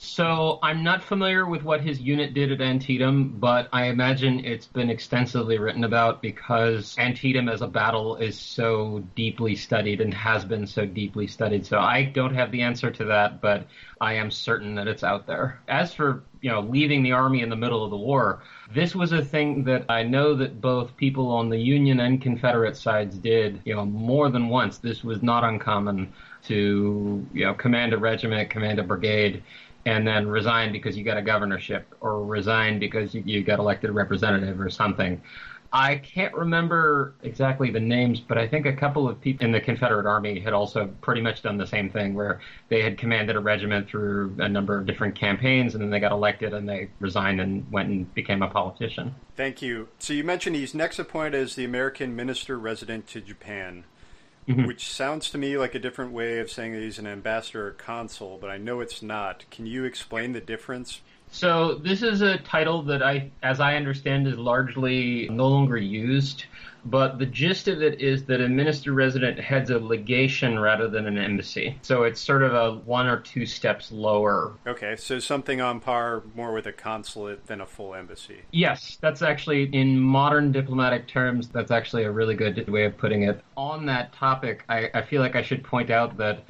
So 0.00 0.60
I'm 0.62 0.84
not 0.84 1.02
familiar 1.02 1.44
with 1.44 1.64
what 1.64 1.80
his 1.80 2.00
unit 2.00 2.32
did 2.32 2.52
at 2.52 2.60
Antietam, 2.60 3.30
but 3.40 3.68
I 3.72 3.86
imagine 3.86 4.44
it's 4.44 4.68
been 4.68 4.90
extensively 4.90 5.58
written 5.58 5.82
about 5.82 6.22
because 6.22 6.96
Antietam 6.98 7.48
as 7.48 7.62
a 7.62 7.66
battle 7.66 8.14
is 8.14 8.38
so 8.38 9.04
deeply 9.16 9.56
studied 9.56 10.00
and 10.00 10.14
has 10.14 10.44
been 10.44 10.68
so 10.68 10.86
deeply 10.86 11.26
studied. 11.26 11.66
So 11.66 11.80
I 11.80 12.04
don't 12.04 12.36
have 12.36 12.52
the 12.52 12.62
answer 12.62 12.92
to 12.92 13.06
that, 13.06 13.40
but 13.40 13.66
I 14.00 14.14
am 14.14 14.30
certain 14.30 14.76
that 14.76 14.86
it's 14.86 15.02
out 15.02 15.26
there. 15.26 15.60
As 15.66 15.92
for, 15.92 16.22
you 16.42 16.50
know, 16.52 16.60
leaving 16.60 17.02
the 17.02 17.12
army 17.12 17.42
in 17.42 17.50
the 17.50 17.56
middle 17.56 17.84
of 17.84 17.90
the 17.90 17.96
war, 17.96 18.44
this 18.72 18.94
was 18.94 19.10
a 19.10 19.24
thing 19.24 19.64
that 19.64 19.84
I 19.88 20.04
know 20.04 20.32
that 20.36 20.60
both 20.60 20.96
people 20.96 21.32
on 21.32 21.48
the 21.48 21.58
Union 21.58 21.98
and 21.98 22.22
Confederate 22.22 22.76
sides 22.76 23.16
did, 23.18 23.60
you 23.64 23.74
know, 23.74 23.84
more 23.84 24.30
than 24.30 24.48
once. 24.48 24.78
This 24.78 25.02
was 25.02 25.24
not 25.24 25.42
uncommon 25.42 26.12
to, 26.44 27.26
you 27.32 27.44
know, 27.44 27.54
command 27.54 27.92
a 27.92 27.98
regiment, 27.98 28.48
command 28.48 28.78
a 28.78 28.84
brigade 28.84 29.42
and 29.88 30.06
then 30.06 30.28
resign 30.28 30.70
because 30.70 30.98
you 30.98 31.02
got 31.02 31.16
a 31.16 31.22
governorship 31.22 31.94
or 32.02 32.22
resign 32.22 32.78
because 32.78 33.14
you, 33.14 33.22
you 33.24 33.42
got 33.42 33.58
elected 33.58 33.90
representative 33.90 34.60
or 34.60 34.68
something. 34.68 35.20
I 35.72 35.96
can't 35.96 36.34
remember 36.34 37.14
exactly 37.22 37.70
the 37.70 37.80
names, 37.80 38.20
but 38.20 38.36
I 38.38 38.48
think 38.48 38.66
a 38.66 38.72
couple 38.72 39.08
of 39.08 39.18
people 39.20 39.46
in 39.46 39.52
the 39.52 39.60
Confederate 39.60 40.06
Army 40.06 40.40
had 40.40 40.52
also 40.52 40.86
pretty 41.00 41.20
much 41.22 41.42
done 41.42 41.56
the 41.56 41.66
same 41.66 41.90
thing 41.90 42.14
where 42.14 42.40
they 42.68 42.82
had 42.82 42.98
commanded 42.98 43.36
a 43.36 43.40
regiment 43.40 43.88
through 43.88 44.34
a 44.38 44.48
number 44.48 44.78
of 44.78 44.86
different 44.86 45.14
campaigns 45.14 45.74
and 45.74 45.82
then 45.82 45.90
they 45.90 46.00
got 46.00 46.12
elected 46.12 46.52
and 46.52 46.68
they 46.68 46.90
resigned 47.00 47.40
and 47.40 47.70
went 47.72 47.88
and 47.88 48.12
became 48.14 48.42
a 48.42 48.48
politician. 48.48 49.14
Thank 49.36 49.62
you. 49.62 49.88
So 49.98 50.12
you 50.12 50.24
mentioned 50.24 50.56
he's 50.56 50.74
next 50.74 50.98
appointed 50.98 51.34
as 51.34 51.54
the 51.54 51.64
American 51.64 52.14
minister 52.14 52.58
resident 52.58 53.06
to 53.08 53.20
Japan 53.22 53.84
mm-hmm. 54.48 54.66
which 54.66 54.88
sounds 54.88 55.30
to 55.30 55.38
me 55.38 55.58
like 55.58 55.74
a 55.74 55.78
different 55.78 56.12
way 56.12 56.38
of 56.38 56.50
saying 56.50 56.72
that 56.72 56.82
he's 56.82 56.98
an 56.98 57.06
ambassador 57.06 57.68
or 57.68 57.72
consul, 57.72 58.38
but 58.40 58.50
I 58.50 58.56
know 58.56 58.80
it's 58.80 59.02
not. 59.02 59.44
Can 59.50 59.66
you 59.66 59.84
explain 59.84 60.32
the 60.32 60.40
difference? 60.40 61.00
So 61.30 61.74
this 61.74 62.02
is 62.02 62.22
a 62.22 62.38
title 62.38 62.82
that 62.84 63.02
I, 63.02 63.30
as 63.42 63.60
I 63.60 63.76
understand, 63.76 64.26
is 64.26 64.38
largely 64.38 65.28
no 65.28 65.48
longer 65.48 65.76
used. 65.76 66.44
But 66.90 67.18
the 67.18 67.26
gist 67.26 67.68
of 67.68 67.82
it 67.82 68.00
is 68.00 68.24
that 68.24 68.40
a 68.40 68.48
minister 68.48 68.92
resident 68.92 69.38
heads 69.38 69.68
a 69.68 69.78
legation 69.78 70.58
rather 70.58 70.88
than 70.88 71.06
an 71.06 71.18
embassy. 71.18 71.78
So 71.82 72.04
it's 72.04 72.18
sort 72.20 72.42
of 72.42 72.54
a 72.54 72.78
one 72.78 73.06
or 73.06 73.20
two 73.20 73.44
steps 73.44 73.92
lower. 73.92 74.54
Okay, 74.66 74.96
so 74.96 75.18
something 75.18 75.60
on 75.60 75.80
par 75.80 76.22
more 76.34 76.54
with 76.54 76.66
a 76.66 76.72
consulate 76.72 77.46
than 77.46 77.60
a 77.60 77.66
full 77.66 77.94
embassy. 77.94 78.40
Yes, 78.52 78.96
that's 79.02 79.20
actually, 79.20 79.64
in 79.64 80.00
modern 80.00 80.50
diplomatic 80.50 81.06
terms, 81.06 81.48
that's 81.48 81.70
actually 81.70 82.04
a 82.04 82.10
really 82.10 82.34
good 82.34 82.68
way 82.68 82.84
of 82.86 82.96
putting 82.96 83.24
it. 83.24 83.42
On 83.58 83.84
that 83.86 84.14
topic, 84.14 84.64
I, 84.70 84.90
I 84.94 85.02
feel 85.02 85.20
like 85.20 85.36
I 85.36 85.42
should 85.42 85.62
point 85.62 85.90
out 85.90 86.16
that 86.16 86.44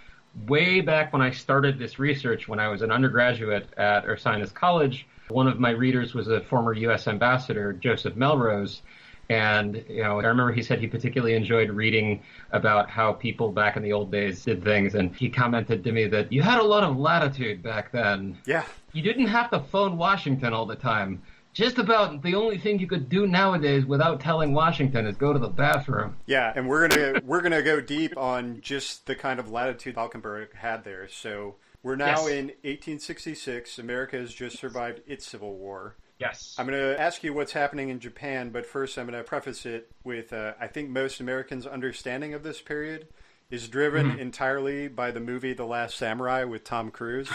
way 0.46 0.80
back 0.80 1.12
when 1.12 1.20
I 1.20 1.32
started 1.32 1.80
this 1.80 1.98
research, 1.98 2.46
when 2.46 2.60
I 2.60 2.68
was 2.68 2.82
an 2.82 2.92
undergraduate 2.92 3.68
at 3.76 4.04
Ursinus 4.04 4.54
College, 4.54 5.06
one 5.30 5.48
of 5.48 5.58
my 5.58 5.70
readers 5.70 6.14
was 6.14 6.28
a 6.28 6.40
former 6.40 6.72
U.S. 6.74 7.08
ambassador, 7.08 7.72
Joseph 7.72 8.16
Melrose, 8.16 8.82
and, 9.30 9.84
you 9.88 10.02
know, 10.02 10.20
I 10.20 10.26
remember 10.26 10.52
he 10.52 10.62
said 10.62 10.80
he 10.80 10.86
particularly 10.86 11.34
enjoyed 11.34 11.70
reading 11.70 12.22
about 12.52 12.88
how 12.88 13.12
people 13.12 13.52
back 13.52 13.76
in 13.76 13.82
the 13.82 13.92
old 13.92 14.10
days 14.10 14.42
did 14.42 14.64
things. 14.64 14.94
And 14.94 15.14
he 15.14 15.28
commented 15.28 15.84
to 15.84 15.92
me 15.92 16.06
that 16.06 16.32
you 16.32 16.40
had 16.40 16.58
a 16.60 16.64
lot 16.64 16.82
of 16.82 16.96
latitude 16.96 17.62
back 17.62 17.92
then. 17.92 18.38
Yeah. 18.46 18.64
You 18.92 19.02
didn't 19.02 19.26
have 19.26 19.50
to 19.50 19.60
phone 19.60 19.98
Washington 19.98 20.54
all 20.54 20.64
the 20.64 20.76
time. 20.76 21.22
Just 21.52 21.78
about 21.78 22.22
the 22.22 22.34
only 22.36 22.56
thing 22.56 22.78
you 22.78 22.86
could 22.86 23.08
do 23.08 23.26
nowadays 23.26 23.84
without 23.84 24.20
telling 24.20 24.54
Washington 24.54 25.06
is 25.06 25.16
go 25.16 25.32
to 25.32 25.38
the 25.38 25.48
bathroom. 25.48 26.16
Yeah, 26.26 26.52
and 26.54 26.68
we're 26.68 26.86
gonna 26.86 27.20
we're 27.24 27.40
gonna 27.40 27.62
go 27.62 27.80
deep 27.80 28.16
on 28.16 28.60
just 28.60 29.06
the 29.06 29.16
kind 29.16 29.40
of 29.40 29.50
latitude 29.50 29.96
Valkenburgh 29.96 30.54
had 30.54 30.84
there. 30.84 31.08
So 31.08 31.56
we're 31.82 31.96
now 31.96 32.28
yes. 32.28 32.28
in 32.28 32.46
1866. 32.62 33.78
America 33.78 34.18
has 34.18 34.32
just 34.32 34.58
survived 34.58 35.00
its 35.06 35.26
civil 35.26 35.56
war. 35.56 35.96
Yes. 36.18 36.56
I'm 36.58 36.66
going 36.66 36.78
to 36.78 37.00
ask 37.00 37.22
you 37.22 37.32
what's 37.32 37.52
happening 37.52 37.90
in 37.90 38.00
Japan, 38.00 38.50
but 38.50 38.66
first 38.66 38.98
I'm 38.98 39.06
going 39.06 39.18
to 39.18 39.24
preface 39.24 39.64
it 39.64 39.90
with 40.02 40.32
uh, 40.32 40.54
I 40.60 40.66
think 40.66 40.90
most 40.90 41.20
Americans' 41.20 41.66
understanding 41.66 42.34
of 42.34 42.42
this 42.42 42.60
period 42.60 43.08
is 43.50 43.68
driven 43.68 44.10
mm-hmm. 44.10 44.18
entirely 44.18 44.88
by 44.88 45.10
the 45.10 45.20
movie 45.20 45.54
The 45.54 45.64
Last 45.64 45.96
Samurai 45.96 46.44
with 46.44 46.64
Tom 46.64 46.90
Cruise. 46.90 47.30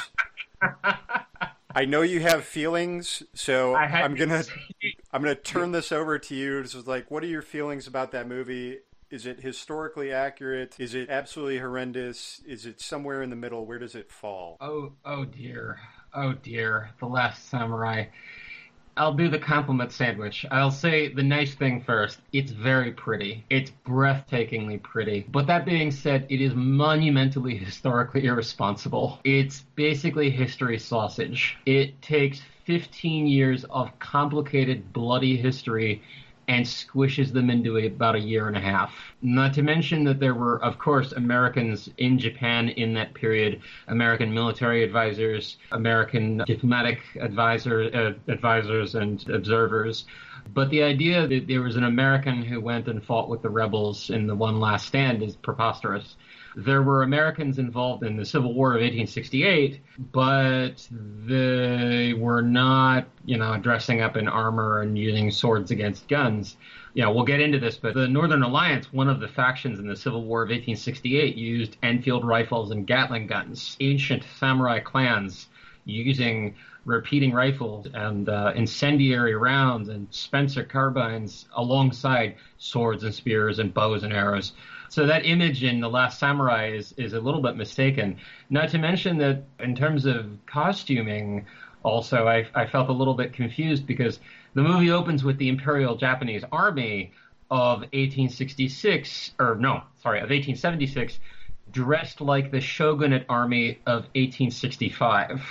I 1.76 1.86
know 1.86 2.02
you 2.02 2.20
have 2.20 2.44
feelings, 2.44 3.24
so 3.34 3.76
I'm 3.76 4.14
gonna 4.14 4.44
I'm 5.12 5.24
gonna 5.24 5.34
turn 5.34 5.72
this 5.72 5.92
over 5.92 6.20
to 6.20 6.36
you. 6.36 6.62
This 6.62 6.76
is 6.76 6.86
like, 6.86 7.10
what 7.10 7.24
are 7.24 7.28
your 7.28 7.42
feelings 7.42 7.88
about 7.88 8.12
that 8.12 8.28
movie? 8.28 8.80
Is 9.10 9.26
it 9.26 9.40
historically 9.40 10.12
accurate? 10.12 10.76
Is 10.78 10.94
it 10.94 11.10
absolutely 11.10 11.58
horrendous? 11.58 12.42
Is 12.48 12.68
it 12.68 12.80
somewhere 12.80 13.24
in 13.24 13.32
the 13.32 13.36
middle? 13.36 13.66
Where 13.66 13.80
does 13.80 13.96
it 13.96 14.12
fall? 14.12 14.58
Oh, 14.62 14.94
oh 15.04 15.26
dear, 15.26 15.80
oh 16.14 16.34
dear, 16.34 16.92
The 17.00 17.08
Last 17.08 17.50
Samurai. 17.50 18.06
I'll 18.96 19.14
do 19.14 19.28
the 19.28 19.40
compliment 19.40 19.92
sandwich. 19.92 20.46
I'll 20.52 20.72
say 20.72 21.12
the 21.12 21.24
nice 21.24 21.56
thing 21.56 21.82
first. 21.82 22.20
It's 22.32 22.52
very 22.52 22.92
pretty. 22.92 23.44
It's 23.50 23.72
breathtakingly 23.86 24.82
pretty. 24.84 25.26
But 25.32 25.48
that 25.48 25.66
being 25.66 25.90
said, 25.92 26.28
it 26.30 26.42
is 26.42 26.54
monumentally 26.54 27.58
historically 27.66 28.26
irresponsible. 28.26 29.20
It's 29.24 29.62
basically 29.76 30.30
history 30.30 30.78
sausage. 30.78 31.58
It 31.66 32.02
takes 32.02 32.42
15 32.66 33.26
years 33.28 33.64
of 33.66 33.98
complicated, 34.00 34.94
bloody 34.94 35.38
history 35.38 36.02
and 36.48 36.66
squishes 36.66 37.32
them 37.32 37.50
into 37.50 37.78
about 37.78 38.16
a 38.16 38.20
year 38.20 38.48
and 38.48 38.58
a 38.58 38.60
half. 38.60 38.94
Not 39.22 39.54
to 39.54 39.62
mention 39.62 40.04
that 40.06 40.20
there 40.20 40.36
were, 40.36 40.64
of 40.64 40.78
course, 40.78 41.12
Americans 41.14 41.90
in 41.98 42.20
Japan 42.20 42.70
in 42.70 42.94
that 42.96 43.14
period, 43.14 43.62
American 43.88 44.34
military 44.34 44.84
advisors, 44.84 45.58
American 45.72 46.44
diplomatic 46.46 47.00
advisor, 47.20 47.90
uh, 47.94 48.32
advisors 48.32 48.96
and 48.96 49.28
observers. 49.30 50.06
But 50.54 50.70
the 50.70 50.84
idea 50.84 51.26
that 51.28 51.48
there 51.48 51.62
was 51.62 51.78
an 51.78 51.86
American 51.86 52.42
who 52.42 52.60
went 52.60 52.88
and 52.88 53.04
fought 53.04 53.30
with 53.30 53.42
the 53.42 53.50
rebels 53.50 54.10
in 54.10 54.28
the 54.28 54.36
one 54.36 54.60
last 54.60 54.88
stand 54.88 55.24
is 55.24 55.36
preposterous 55.38 56.18
there 56.56 56.84
were 56.84 57.04
Americans 57.04 57.58
involved 57.58 58.04
in 58.04 58.18
the 58.18 58.26
Civil 58.26 58.54
War 58.54 58.72
of 58.72 58.82
1868, 58.82 59.82
but 60.12 60.88
they 60.92 62.14
were 62.14 62.42
not, 62.42 63.08
you 63.26 63.38
know, 63.38 63.58
dressing 63.58 64.02
up 64.02 64.18
in 64.18 64.28
armor 64.28 64.82
and 64.82 64.98
using 64.98 65.32
swords 65.32 65.72
against 65.72 66.08
guns. 66.08 66.58
Know, 66.96 67.12
we'll 67.12 67.26
get 67.26 67.40
into 67.40 67.60
this, 67.60 67.78
but 67.78 67.96
the 67.96 68.08
Northern 68.08 68.44
Alliance, 68.44 68.94
one 68.94 69.10
of 69.10 69.20
the 69.20 69.28
factions 69.28 69.80
in 69.80 69.88
the 69.88 69.96
Civil 69.96 70.24
War 70.24 70.44
of 70.44 70.50
1868, 70.50 71.36
used 71.36 71.78
Enfield 71.82 72.24
rifles 72.24 72.70
and 72.70 72.86
Gatling 72.86 73.26
guns. 73.26 73.76
Ancient 73.80 74.24
samurai 74.38 74.80
clans 74.80 75.48
using 75.86 76.56
repeating 76.86 77.32
rifles 77.32 77.88
and 77.94 78.30
uh, 78.30 78.52
incendiary 78.56 79.36
rounds 79.36 79.90
and 79.90 80.08
Spencer 80.12 80.64
carbines 80.64 81.48
alongside 81.56 82.36
swords 82.58 83.04
and 83.04 83.14
spears 83.14 83.60
and 83.60 83.74
bows 83.74 84.04
and 84.04 84.14
arrows. 84.14 84.54
So 84.94 85.08
that 85.08 85.26
image 85.26 85.64
in 85.64 85.80
The 85.80 85.90
Last 85.90 86.20
Samurai 86.20 86.68
is, 86.68 86.94
is 86.98 87.14
a 87.14 87.20
little 87.20 87.42
bit 87.42 87.56
mistaken. 87.56 88.20
Not 88.52 88.70
to 88.70 88.78
mention 88.78 89.18
that 89.18 89.42
in 89.58 89.74
terms 89.74 90.06
of 90.06 90.28
costuming, 90.46 91.48
also, 91.82 92.28
I, 92.28 92.46
I 92.54 92.68
felt 92.68 92.90
a 92.90 92.94
little 92.94 93.16
bit 93.16 93.34
confused 93.34 93.88
because 93.88 94.20
the 94.54 94.62
movie 94.62 94.92
opens 94.92 95.24
with 95.24 95.40
the 95.40 95.50
Imperial 95.50 95.96
Japanese 95.96 96.44
Army 96.52 97.12
of 97.50 97.80
1866, 97.80 99.32
or 99.40 99.56
no, 99.56 99.82
sorry, 100.04 100.20
of 100.20 100.30
1876, 100.30 101.18
dressed 101.72 102.22
like 102.22 102.52
the 102.52 102.62
shogunate 102.62 103.26
army 103.28 103.80
of 103.88 104.04
1865. 104.14 105.42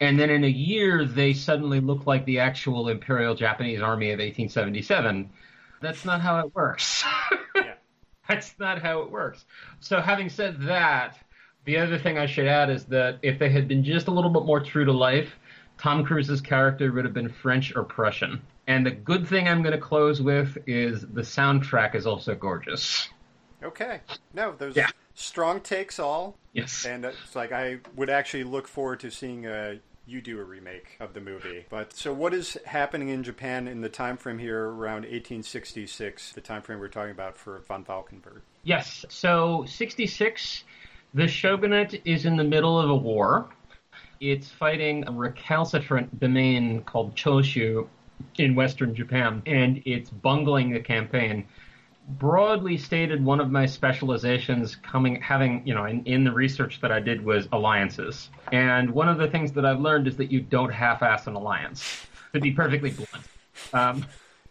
And 0.00 0.16
then 0.16 0.30
in 0.30 0.44
a 0.44 0.48
year, 0.48 1.04
they 1.04 1.32
suddenly 1.32 1.80
look 1.80 2.06
like 2.06 2.24
the 2.24 2.38
actual 2.38 2.88
Imperial 2.88 3.34
Japanese 3.34 3.82
Army 3.82 4.12
of 4.12 4.20
1877. 4.20 5.28
That's 5.80 6.04
not 6.04 6.20
how 6.20 6.38
it 6.38 6.54
works. 6.54 7.02
That's 8.28 8.54
not 8.58 8.80
how 8.80 9.00
it 9.00 9.10
works. 9.10 9.44
So, 9.80 10.00
having 10.00 10.28
said 10.28 10.60
that, 10.62 11.18
the 11.64 11.78
other 11.78 11.98
thing 11.98 12.18
I 12.18 12.26
should 12.26 12.46
add 12.46 12.70
is 12.70 12.84
that 12.86 13.18
if 13.22 13.38
they 13.38 13.50
had 13.50 13.68
been 13.68 13.84
just 13.84 14.08
a 14.08 14.10
little 14.10 14.30
bit 14.30 14.44
more 14.44 14.60
true 14.60 14.84
to 14.84 14.92
life, 14.92 15.30
Tom 15.78 16.04
Cruise's 16.04 16.40
character 16.40 16.92
would 16.92 17.04
have 17.04 17.14
been 17.14 17.28
French 17.28 17.74
or 17.74 17.84
Prussian. 17.84 18.42
And 18.66 18.86
the 18.86 18.90
good 18.90 19.26
thing 19.26 19.48
I'm 19.48 19.62
going 19.62 19.74
to 19.74 19.80
close 19.80 20.22
with 20.22 20.56
is 20.66 21.02
the 21.02 21.22
soundtrack 21.22 21.94
is 21.94 22.06
also 22.06 22.34
gorgeous. 22.34 23.08
Okay. 23.62 24.00
No, 24.32 24.54
those 24.56 24.76
yeah. 24.76 24.88
strong 25.14 25.60
takes 25.60 25.98
all. 25.98 26.36
Yes. 26.52 26.84
And 26.86 27.04
it's 27.04 27.34
like 27.34 27.52
I 27.52 27.78
would 27.96 28.10
actually 28.10 28.44
look 28.44 28.68
forward 28.68 29.00
to 29.00 29.10
seeing 29.10 29.46
a 29.46 29.80
you 30.06 30.20
do 30.20 30.38
a 30.38 30.44
remake 30.44 30.96
of 31.00 31.14
the 31.14 31.20
movie. 31.20 31.64
But 31.68 31.94
so 31.94 32.12
what 32.12 32.34
is 32.34 32.58
happening 32.66 33.08
in 33.08 33.22
Japan 33.22 33.66
in 33.66 33.80
the 33.80 33.88
time 33.88 34.16
frame 34.16 34.38
here 34.38 34.64
around 34.64 35.02
1866, 35.02 36.32
the 36.32 36.40
time 36.40 36.62
frame 36.62 36.78
we're 36.78 36.88
talking 36.88 37.12
about 37.12 37.38
for 37.38 37.58
von 37.60 37.84
Valkenburgh? 37.84 38.42
Yes. 38.64 39.04
So 39.08 39.64
66, 39.66 40.64
the 41.14 41.28
shogunate 41.28 42.02
is 42.04 42.26
in 42.26 42.36
the 42.36 42.44
middle 42.44 42.78
of 42.78 42.90
a 42.90 42.94
war. 42.94 43.48
It's 44.20 44.50
fighting 44.50 45.04
a 45.06 45.12
recalcitrant 45.12 46.20
domain 46.20 46.82
called 46.82 47.14
Choshu 47.14 47.86
in 48.36 48.54
western 48.54 48.94
Japan, 48.94 49.42
and 49.46 49.82
it's 49.84 50.10
bungling 50.10 50.72
the 50.72 50.80
campaign. 50.80 51.46
Broadly 52.08 52.76
stated, 52.76 53.24
one 53.24 53.40
of 53.40 53.50
my 53.50 53.66
specializations 53.66 54.76
coming 54.76 55.20
having 55.20 55.66
you 55.66 55.74
know 55.74 55.84
in, 55.84 56.04
in 56.04 56.24
the 56.24 56.32
research 56.32 56.80
that 56.80 56.92
I 56.92 57.00
did 57.00 57.24
was 57.24 57.48
alliances, 57.52 58.30
and 58.52 58.90
one 58.90 59.08
of 59.08 59.18
the 59.18 59.28
things 59.28 59.52
that 59.52 59.64
I've 59.64 59.80
learned 59.80 60.06
is 60.06 60.16
that 60.16 60.30
you 60.30 60.40
don't 60.40 60.72
half-ass 60.72 61.26
an 61.26 61.34
alliance. 61.34 62.06
To 62.32 62.40
be 62.40 62.50
perfectly 62.50 62.90
blunt. 62.90 63.24
Um, 63.72 64.06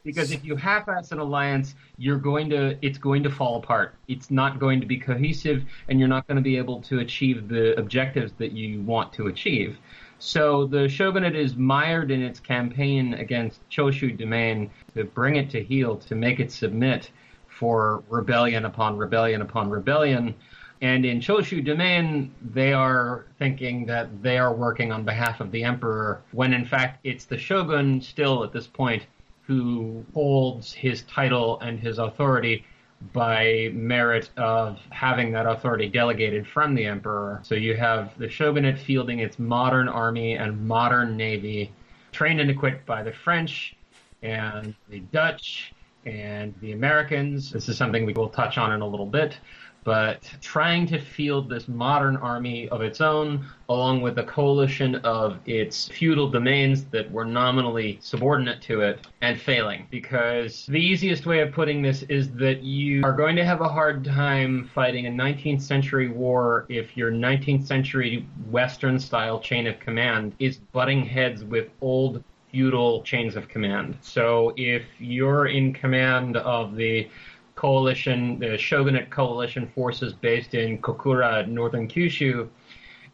because 0.05 0.31
if 0.31 0.43
you 0.43 0.55
half-ass 0.55 1.11
an 1.11 1.19
alliance, 1.19 1.75
you're 1.97 2.17
going 2.17 2.49
to 2.49 2.77
it's 2.81 2.97
going 2.97 3.23
to 3.23 3.29
fall 3.29 3.57
apart. 3.57 3.95
It's 4.07 4.31
not 4.31 4.59
going 4.59 4.81
to 4.81 4.87
be 4.87 4.97
cohesive, 4.97 5.63
and 5.87 5.99
you're 5.99 6.09
not 6.09 6.27
going 6.27 6.37
to 6.37 6.41
be 6.41 6.57
able 6.57 6.81
to 6.83 6.99
achieve 6.99 7.47
the 7.47 7.77
objectives 7.79 8.33
that 8.37 8.51
you 8.51 8.81
want 8.81 9.13
to 9.13 9.27
achieve. 9.27 9.77
So 10.19 10.65
the 10.65 10.87
shogunate 10.87 11.35
is 11.35 11.55
mired 11.55 12.09
in 12.09 12.21
its 12.21 12.39
campaign 12.39 13.13
against 13.15 13.59
Choshu 13.69 14.17
domain 14.17 14.71
to 14.95 15.03
bring 15.03 15.35
it 15.35 15.49
to 15.49 15.61
heel, 15.61 15.97
to 15.97 16.15
make 16.15 16.39
it 16.39 16.51
submit 16.51 17.11
for 17.57 18.03
rebellion 18.09 18.65
upon 18.65 18.97
rebellion 18.97 19.41
upon 19.41 19.69
rebellion. 19.69 20.35
And 20.81 21.05
in 21.05 21.21
Choshu 21.21 21.63
domain, 21.63 22.33
they 22.41 22.73
are 22.73 23.25
thinking 23.39 23.85
that 23.85 24.21
they 24.21 24.37
are 24.37 24.53
working 24.53 24.91
on 24.91 25.05
behalf 25.05 25.39
of 25.39 25.51
the 25.51 25.63
emperor, 25.63 26.21
when 26.31 26.53
in 26.53 26.65
fact 26.65 26.99
it's 27.03 27.25
the 27.25 27.37
shogun 27.37 28.01
still 28.01 28.43
at 28.43 28.51
this 28.51 28.67
point 28.67 29.05
who 29.47 30.05
holds 30.13 30.73
his 30.73 31.03
title 31.03 31.59
and 31.61 31.79
his 31.79 31.99
authority 31.99 32.65
by 33.11 33.69
merit 33.73 34.29
of 34.37 34.79
having 34.89 35.31
that 35.33 35.45
authority 35.45 35.89
delegated 35.89 36.47
from 36.47 36.73
the 36.73 36.85
emperor. 36.85 37.41
So 37.43 37.55
you 37.55 37.75
have 37.75 38.17
the 38.17 38.29
shogunate 38.29 38.79
fielding 38.79 39.19
its 39.19 39.39
modern 39.39 39.89
army 39.89 40.35
and 40.35 40.65
modern 40.65 41.17
navy, 41.17 41.71
trained 42.11 42.39
and 42.39 42.49
equipped 42.49 42.85
by 42.85 43.03
the 43.03 43.11
French 43.11 43.75
and 44.21 44.73
the 44.89 44.99
Dutch 44.99 45.73
and 46.05 46.53
the 46.61 46.71
Americans. 46.71 47.51
This 47.51 47.69
is 47.69 47.77
something 47.77 48.05
we 48.05 48.13
will 48.13 48.29
touch 48.29 48.57
on 48.57 48.71
in 48.71 48.81
a 48.81 48.87
little 48.87 49.05
bit 49.05 49.37
but 49.83 50.31
trying 50.41 50.87
to 50.87 50.99
field 50.99 51.49
this 51.49 51.67
modern 51.67 52.15
army 52.17 52.69
of 52.69 52.81
its 52.81 53.01
own, 53.01 53.45
along 53.69 54.01
with 54.01 54.17
a 54.17 54.23
coalition 54.23 54.95
of 54.97 55.39
its 55.45 55.87
feudal 55.89 56.29
domains 56.29 56.85
that 56.85 57.09
were 57.11 57.25
nominally 57.25 57.97
subordinate 58.01 58.61
to 58.61 58.81
it, 58.81 59.05
and 59.21 59.39
failing. 59.39 59.87
Because 59.89 60.65
the 60.67 60.79
easiest 60.79 61.25
way 61.25 61.39
of 61.39 61.51
putting 61.51 61.81
this 61.81 62.03
is 62.03 62.31
that 62.33 62.63
you 62.63 63.03
are 63.03 63.13
going 63.13 63.35
to 63.35 63.45
have 63.45 63.61
a 63.61 63.67
hard 63.67 64.05
time 64.05 64.69
fighting 64.73 65.07
a 65.07 65.09
19th 65.09 65.61
century 65.61 66.09
war 66.09 66.65
if 66.69 66.95
your 66.95 67.11
19th 67.11 67.65
century 67.65 68.27
Western 68.49 68.99
style 68.99 69.39
chain 69.39 69.67
of 69.67 69.79
command 69.79 70.33
is 70.39 70.57
butting 70.57 71.03
heads 71.05 71.43
with 71.43 71.69
old 71.81 72.23
feudal 72.53 73.01
chains 73.01 73.35
of 73.35 73.49
command. 73.49 73.97
So 74.01 74.53
if 74.55 74.83
you're 74.99 75.47
in 75.47 75.73
command 75.73 76.37
of 76.37 76.75
the 76.75 77.09
coalition, 77.55 78.37
the 78.39 78.57
shogunate 78.57 79.09
coalition 79.09 79.71
forces 79.73 80.13
based 80.13 80.53
in 80.53 80.77
Kokura, 80.77 81.47
northern 81.47 81.87
Kyushu, 81.87 82.47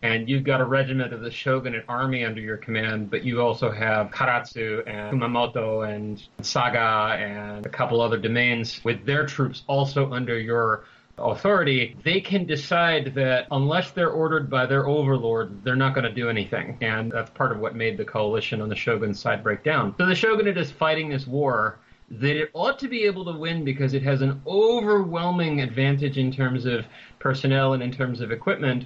and 0.02 0.30
you've 0.30 0.44
got 0.44 0.62
a 0.62 0.66
regiment 0.66 1.14
of 1.14 1.22
the 1.22 1.32
shogunate 1.32 1.86
army 1.88 2.24
under 2.24 2.42
your 2.42 2.58
command, 2.58 3.10
but 3.10 3.24
you 3.24 3.42
also 3.42 3.72
have 3.72 4.12
Karatsu 4.12 4.84
and 4.88 5.22
Kumamoto 5.22 5.90
and 5.90 6.22
Saga 6.42 7.16
and 7.18 7.66
a 7.66 7.70
couple 7.70 8.02
other 8.02 8.18
domains 8.18 8.82
with 8.84 9.06
their 9.06 9.26
troops 9.26 9.64
also 9.68 10.12
under 10.12 10.38
your 10.38 10.86
authority, 11.22 11.96
they 12.04 12.22
can 12.22 12.46
decide 12.46 13.14
that 13.16 13.48
unless 13.52 13.92
they're 13.92 14.12
ordered 14.12 14.50
by 14.50 14.66
their 14.66 14.88
overlord, 14.88 15.64
they're 15.64 15.76
not 15.76 15.94
going 15.94 16.06
to 16.06 16.14
do 16.14 16.30
anything. 16.30 16.78
And 16.82 17.12
that's 17.12 17.30
part 17.32 17.52
of 17.52 17.60
what 17.60 17.76
made 17.76 17.98
the 17.98 18.06
coalition 18.06 18.62
on 18.62 18.70
the 18.70 18.76
shogun's 18.76 19.20
side 19.20 19.44
break 19.44 19.64
down. 19.64 19.96
So 19.98 20.06
the 20.06 20.16
shogunate 20.16 20.58
is 20.58 20.72
fighting 20.72 21.10
this 21.10 21.28
war 21.28 21.80
that 22.12 22.36
it 22.36 22.50
ought 22.54 22.80
to 22.80 22.88
be 22.88 23.04
able 23.04 23.26
to 23.26 23.38
win 23.38 23.64
because 23.64 23.94
it 23.94 24.04
has 24.04 24.22
an 24.22 24.42
overwhelming 24.48 25.62
advantage 25.62 26.18
in 26.18 26.32
terms 26.32 26.66
of 26.66 26.86
personnel 27.20 27.74
and 27.74 27.84
in 27.84 27.92
terms 27.92 28.22
of 28.22 28.32
equipment, 28.32 28.86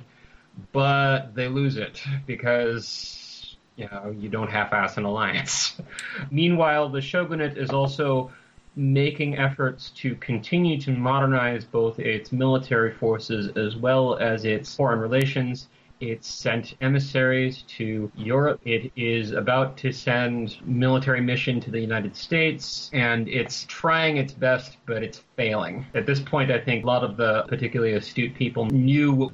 but 0.72 1.34
they 1.34 1.48
lose 1.48 1.78
it 1.78 2.04
because 2.28 3.56
you 3.76 3.88
know 3.90 4.14
you 4.18 4.30
don't 4.30 4.50
half-ass 4.50 4.98
an 4.98 5.06
alliance. 5.06 5.82
Meanwhile, 6.32 6.90
the 6.90 7.02
shogunate 7.02 7.58
is 7.58 7.70
also 7.70 8.32
making 8.76 9.38
efforts 9.38 9.92
to 9.92 10.16
continue 10.16 10.80
to 10.82 10.92
modernize 10.92 11.66
both 11.66 12.00
its 12.00 12.32
military 12.32 12.92
forces 12.94 13.50
as 13.58 13.76
well 13.76 14.18
as 14.18 14.46
its 14.46 14.76
foreign 14.76 15.00
relations 15.00 15.68
It 16.00 16.26
sent 16.26 16.76
emissaries 16.82 17.64
to 17.78 18.12
Europe. 18.16 18.60
It 18.66 18.92
is 18.98 19.32
about 19.32 19.78
to 19.78 19.94
send 19.94 20.58
military 20.66 21.22
mission 21.22 21.62
to 21.62 21.72
the 21.72 21.80
United 21.80 22.16
States, 22.18 22.90
and 22.94 23.30
it's 23.30 23.66
trying 23.70 24.18
its 24.18 24.34
best, 24.34 24.78
but 24.86 25.04
it's 25.04 25.24
failing. 25.38 25.86
At 25.96 26.06
this 26.06 26.20
point, 26.20 26.52
I 26.52 26.60
think 26.60 26.84
a 26.84 26.88
lot 26.88 27.04
of 27.06 27.16
the 27.18 27.44
particularly 27.48 27.94
astute 27.94 28.36
people 28.36 28.66
knew, 28.66 29.32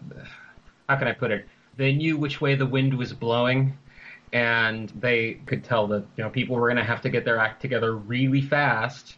how 0.88 0.98
can 0.98 1.08
I 1.08 1.14
put 1.14 1.32
it? 1.32 1.48
They 1.78 1.94
knew 1.94 2.18
which 2.18 2.40
way 2.42 2.56
the 2.56 2.68
wind 2.68 2.94
was 2.96 3.14
blowing, 3.14 3.78
and 4.34 4.90
they 5.00 5.42
could 5.48 5.64
tell 5.64 5.88
that 5.88 6.06
you 6.18 6.24
know 6.24 6.30
people 6.30 6.56
were 6.56 6.68
going 6.68 6.78
to 6.78 6.84
have 6.84 7.02
to 7.02 7.10
get 7.10 7.26
their 7.26 7.40
act 7.40 7.62
together 7.62 7.96
really 7.96 8.42
fast 8.42 9.18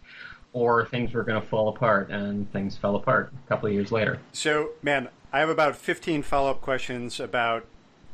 or 0.53 0.85
things 0.85 1.13
were 1.13 1.23
going 1.23 1.41
to 1.41 1.47
fall 1.47 1.69
apart, 1.69 2.09
and 2.09 2.51
things 2.51 2.77
fell 2.77 2.95
apart 2.95 3.31
a 3.45 3.47
couple 3.47 3.67
of 3.67 3.73
years 3.73 3.91
later. 3.91 4.19
So, 4.33 4.71
man, 4.81 5.09
I 5.31 5.39
have 5.39 5.49
about 5.49 5.75
15 5.75 6.23
follow 6.23 6.51
up 6.51 6.61
questions 6.61 7.19
about 7.19 7.65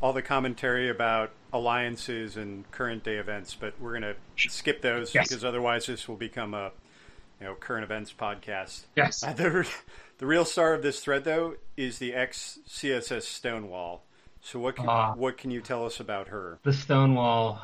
all 0.02 0.13
the 0.13 0.21
commentary 0.21 0.89
about 0.89 1.32
alliances 1.52 2.38
and 2.38 2.69
current 2.71 3.04
day 3.04 3.15
events, 3.15 3.56
but 3.56 3.73
we're 3.80 4.00
going 4.00 4.15
to 4.36 4.50
skip 4.50 4.82
those 4.82 5.15
yes. 5.15 5.28
because 5.28 5.43
otherwise 5.43 5.88
this 5.88 6.08
will 6.08 6.15
become 6.15 6.54
a 6.54 6.71
you 7.39 7.47
know 7.47 7.56
current 7.56 7.84
events 7.84 8.13
podcast. 8.17 8.82
Yes. 8.95 9.23
Uh, 9.23 9.34
the, 9.34 9.67
the 10.19 10.26
real 10.26 10.45
star 10.45 10.73
of 10.73 10.84
this 10.84 11.00
thread, 11.00 11.23
though, 11.23 11.56
is 11.76 12.00
the 12.00 12.13
ex 12.13 12.60
CSS 12.67 13.23
Stonewall. 13.23 14.04
So 14.41 14.60
what 14.60 14.76
can, 14.76 14.88
uh, 14.88 15.13
what 15.13 15.38
can 15.38 15.52
you 15.52 15.62
tell 15.62 15.86
us 15.86 16.00
about 16.00 16.30
her? 16.30 16.60
The 16.63 16.73
Stonewall. 16.73 17.60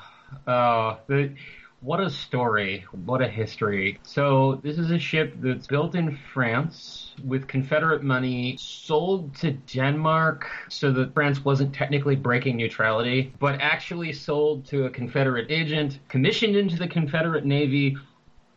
Oh, 0.48 0.98
the 1.08 1.36
what 1.84 2.00
a 2.00 2.10
story. 2.10 2.86
What 3.06 3.22
a 3.22 3.28
history. 3.28 4.00
So, 4.04 4.62
this 4.64 4.78
is 4.78 4.90
a 4.90 4.98
ship 4.98 5.36
that's 5.40 5.68
built 5.68 5.96
in 5.96 6.18
France 6.34 7.14
with 7.26 7.48
Confederate 7.48 8.04
money, 8.04 8.56
sold 8.58 9.36
to 9.38 9.52
Denmark 9.52 10.48
so 10.70 10.92
that 10.94 11.14
France 11.14 11.44
wasn't 11.44 11.76
technically 11.76 12.16
breaking 12.16 12.56
neutrality, 12.56 13.34
but 13.38 13.60
actually 13.60 14.14
sold 14.14 14.66
to 14.68 14.86
a 14.86 14.90
Confederate 14.90 15.52
agent, 15.52 16.00
commissioned 16.08 16.56
into 16.56 16.78
the 16.78 16.88
Confederate 16.88 17.46
Navy 17.46 17.98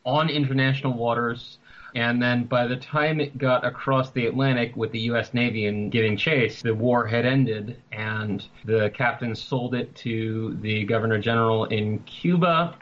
on 0.05 0.31
international 0.31 0.93
waters. 0.93 1.59
And 1.97 2.23
then 2.23 2.45
by 2.45 2.67
the 2.69 2.77
time 2.77 3.21
it 3.21 3.39
got 3.39 3.65
across 3.65 4.11
the 4.11 4.27
Atlantic 4.27 4.77
with 4.77 4.93
the 4.93 5.01
U.S. 5.01 5.35
Navy 5.35 5.67
and 5.67 5.91
giving 5.91 6.17
chase, 6.17 6.63
the 6.63 6.75
war 6.75 7.07
had 7.07 7.25
ended, 7.25 7.83
and 7.91 8.47
the 8.65 8.91
captain 8.95 9.35
sold 9.35 9.75
it 9.75 9.97
to 9.97 10.57
the 10.61 10.85
Governor 10.85 11.19
General 11.19 11.65
in 11.65 11.99
Cuba 12.01 12.77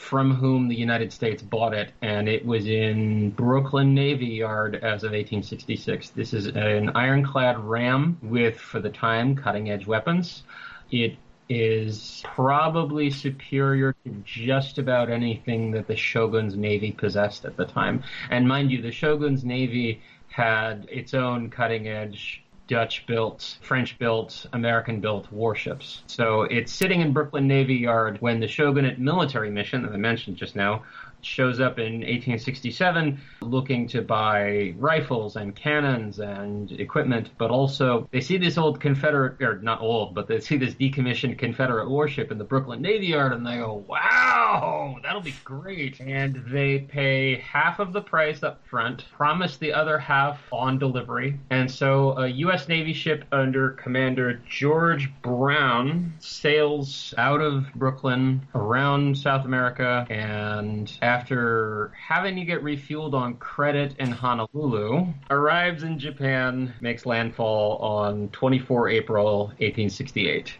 from 0.00 0.34
whom 0.34 0.66
the 0.66 0.74
United 0.74 1.12
States 1.12 1.42
bought 1.42 1.74
it, 1.74 1.92
and 2.00 2.26
it 2.26 2.44
was 2.44 2.66
in 2.66 3.30
Brooklyn 3.30 3.94
Navy 3.94 4.26
Yard 4.26 4.76
as 4.76 5.04
of 5.04 5.12
1866. 5.12 6.10
This 6.10 6.32
is 6.32 6.46
an 6.46 6.88
ironclad 6.96 7.58
ram 7.60 8.18
with, 8.22 8.58
for 8.58 8.80
the 8.80 8.88
time, 8.88 9.36
cutting 9.36 9.70
edge 9.70 9.86
weapons. 9.86 10.42
It 10.90 11.16
is 11.50 12.22
probably 12.24 13.10
superior 13.10 13.94
to 14.04 14.22
just 14.24 14.78
about 14.78 15.10
anything 15.10 15.70
that 15.72 15.86
the 15.86 15.96
Shogun's 15.96 16.56
Navy 16.56 16.92
possessed 16.92 17.44
at 17.44 17.56
the 17.56 17.66
time. 17.66 18.02
And 18.30 18.48
mind 18.48 18.72
you, 18.72 18.80
the 18.80 18.90
Shogun's 18.90 19.44
Navy 19.44 20.00
had 20.28 20.88
its 20.90 21.12
own 21.12 21.50
cutting 21.50 21.86
edge 21.86 22.42
Dutch 22.70 23.04
built, 23.04 23.58
French 23.62 23.98
built, 23.98 24.46
American 24.52 25.00
built 25.00 25.30
warships. 25.32 26.02
So 26.06 26.42
it's 26.42 26.72
sitting 26.72 27.00
in 27.00 27.12
Brooklyn 27.12 27.48
Navy 27.48 27.74
Yard 27.74 28.18
when 28.20 28.38
the 28.38 28.46
Shogunate 28.46 29.00
military 29.00 29.50
mission 29.50 29.82
that 29.82 29.92
I 29.92 29.96
mentioned 29.96 30.36
just 30.36 30.54
now 30.54 30.84
shows 31.22 31.60
up 31.60 31.78
in 31.78 32.00
1867 32.00 33.20
looking 33.42 33.88
to 33.88 34.02
buy 34.02 34.74
rifles 34.78 35.36
and 35.36 35.54
cannons 35.54 36.18
and 36.18 36.72
equipment, 36.72 37.30
but 37.38 37.50
also 37.50 38.08
they 38.12 38.20
see 38.20 38.36
this 38.36 38.56
old 38.58 38.80
Confederate, 38.80 39.40
or 39.42 39.60
not 39.60 39.80
old, 39.80 40.14
but 40.14 40.26
they 40.26 40.40
see 40.40 40.56
this 40.56 40.74
decommissioned 40.74 41.38
Confederate 41.38 41.88
warship 41.88 42.30
in 42.30 42.38
the 42.38 42.44
Brooklyn 42.44 42.80
Navy 42.80 43.06
Yard 43.08 43.32
and 43.32 43.46
they 43.46 43.56
go, 43.56 43.84
wow, 43.86 44.96
that'll 45.02 45.20
be 45.20 45.34
great. 45.44 46.00
And 46.00 46.42
they 46.48 46.78
pay 46.78 47.36
half 47.36 47.78
of 47.78 47.92
the 47.92 48.00
price 48.00 48.42
up 48.42 48.66
front, 48.66 49.04
promise 49.12 49.56
the 49.56 49.72
other 49.72 49.98
half 49.98 50.40
on 50.52 50.78
delivery. 50.78 51.38
And 51.50 51.70
so 51.70 52.16
a 52.18 52.28
U.S. 52.28 52.59
Navy 52.68 52.92
ship 52.92 53.24
under 53.32 53.70
Commander 53.70 54.40
George 54.48 55.10
Brown 55.22 56.12
sails 56.18 57.14
out 57.18 57.40
of 57.40 57.72
Brooklyn 57.74 58.46
around 58.54 59.16
South 59.16 59.44
America 59.44 60.06
and 60.10 60.92
after 61.02 61.92
having 61.96 62.36
to 62.36 62.44
get 62.44 62.62
refueled 62.62 63.14
on 63.14 63.34
credit 63.36 63.94
in 63.98 64.10
Honolulu, 64.10 65.06
arrives 65.30 65.82
in 65.82 65.98
Japan, 65.98 66.74
makes 66.80 67.06
landfall 67.06 67.76
on 67.78 68.28
24 68.30 68.88
April 68.88 69.46
1868. 69.58 70.54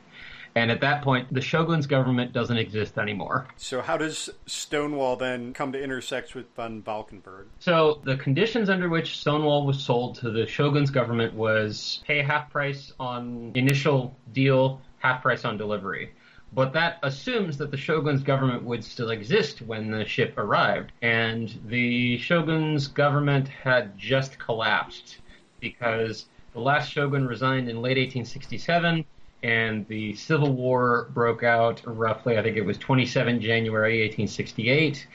And 0.54 0.70
at 0.70 0.80
that 0.80 1.02
point, 1.02 1.32
the 1.32 1.40
shogun's 1.40 1.86
government 1.86 2.32
doesn't 2.32 2.56
exist 2.56 2.98
anymore. 2.98 3.46
So, 3.56 3.80
how 3.80 3.96
does 3.96 4.30
Stonewall 4.46 5.16
then 5.16 5.52
come 5.52 5.72
to 5.72 5.82
intersect 5.82 6.34
with 6.34 6.46
von 6.54 6.82
Valkenburgh? 6.82 7.46
So, 7.60 8.00
the 8.04 8.16
conditions 8.16 8.68
under 8.68 8.88
which 8.88 9.18
Stonewall 9.18 9.64
was 9.64 9.82
sold 9.82 10.16
to 10.16 10.30
the 10.30 10.46
shogun's 10.46 10.90
government 10.90 11.34
was 11.34 12.02
pay 12.06 12.22
half 12.22 12.50
price 12.50 12.92
on 12.98 13.52
initial 13.54 14.16
deal, 14.32 14.80
half 14.98 15.22
price 15.22 15.44
on 15.44 15.56
delivery. 15.56 16.12
But 16.52 16.72
that 16.72 16.98
assumes 17.04 17.56
that 17.58 17.70
the 17.70 17.76
shogun's 17.76 18.22
government 18.22 18.64
would 18.64 18.82
still 18.82 19.10
exist 19.10 19.62
when 19.62 19.90
the 19.90 20.04
ship 20.04 20.36
arrived. 20.36 20.90
And 21.00 21.56
the 21.66 22.18
shogun's 22.18 22.88
government 22.88 23.46
had 23.46 23.96
just 23.96 24.38
collapsed 24.38 25.18
because 25.60 26.26
the 26.52 26.60
last 26.60 26.90
shogun 26.90 27.26
resigned 27.26 27.68
in 27.68 27.76
late 27.76 27.98
1867 27.98 29.04
and 29.42 29.86
the 29.88 30.14
Civil 30.14 30.52
War 30.52 31.08
broke 31.14 31.42
out 31.42 31.80
roughly, 31.84 32.38
I 32.38 32.42
think 32.42 32.56
it 32.56 32.64
was 32.64 32.78
27 32.78 33.40
January 33.40 34.00
1868. 34.00 35.06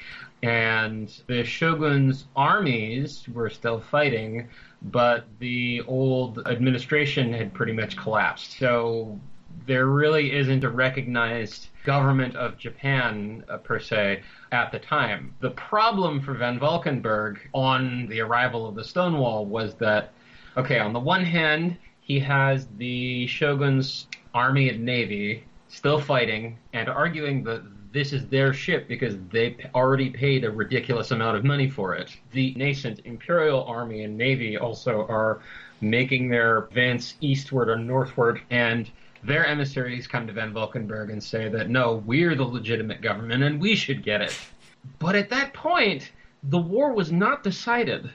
And 0.44 1.12
the 1.28 1.44
shogun's 1.44 2.26
armies 2.36 3.28
were 3.34 3.50
still 3.50 3.80
fighting, 3.80 4.50
but 4.82 5.26
the 5.40 5.82
old 5.88 6.48
administration 6.48 7.34
had 7.34 7.54
pretty 7.54 7.72
much 7.72 7.98
collapsed. 7.98 8.58
So 8.60 9.20
there 9.66 9.88
really 9.88 10.34
isn't 10.34 10.64
a 10.64 10.70
recognized 10.70 11.68
government 11.84 12.36
of 12.36 12.58
Japan 12.58 13.44
uh, 13.50 13.58
per 13.58 13.80
se 13.80 14.22
at 14.52 14.72
the 14.72 14.80
time. 14.80 15.34
The 15.40 15.52
problem 15.52 16.22
for 16.22 16.34
Van 16.34 16.60
Valkenburgh 16.60 17.40
on 17.54 18.08
the 18.08 18.20
arrival 18.22 18.68
of 18.68 18.76
the 18.76 18.84
Stonewall 18.84 19.46
was 19.46 19.76
that, 19.76 20.12
okay, 20.58 20.80
on 20.80 20.94
the 20.94 21.00
one 21.00 21.24
hand, 21.24 21.78
he 22.06 22.20
has 22.20 22.68
the 22.78 23.26
shogun's 23.26 24.06
army 24.32 24.70
and 24.70 24.86
navy 24.86 25.44
still 25.70 26.00
fighting 26.00 26.56
and 26.72 26.88
arguing 26.88 27.44
that 27.44 27.64
this 27.92 28.14
is 28.14 28.28
their 28.28 28.54
ship 28.54 28.88
because 28.88 29.16
they 29.32 29.58
already 29.74 30.12
paid 30.12 30.44
a 30.44 30.52
ridiculous 30.52 31.10
amount 31.10 31.36
of 31.36 31.44
money 31.44 31.68
for 31.68 31.96
it. 31.96 32.16
The 32.32 32.54
nascent 32.56 33.02
imperial 33.06 33.64
army 33.64 34.04
and 34.04 34.16
navy 34.16 34.56
also 34.56 35.08
are 35.08 35.42
making 35.82 36.30
their 36.30 36.60
advance 36.66 37.16
eastward 37.22 37.70
or 37.70 37.76
northward 37.76 38.40
and 38.52 38.88
their 39.24 39.48
emissaries 39.48 40.06
come 40.06 40.28
to 40.28 40.34
Van 40.34 40.54
Valkenburgh 40.54 41.10
and 41.10 41.24
say 41.24 41.50
that 41.50 41.72
no, 41.72 42.04
we're 42.06 42.36
the 42.36 42.44
legitimate 42.44 43.02
government 43.02 43.42
and 43.42 43.60
we 43.60 43.76
should 43.76 44.04
get 44.04 44.22
it. 44.22 44.38
But 45.00 45.16
at 45.16 45.30
that 45.32 45.56
point, 45.56 46.12
the 46.44 46.60
war 46.60 46.94
was 46.94 47.12
not 47.12 47.42
decided 47.42 48.12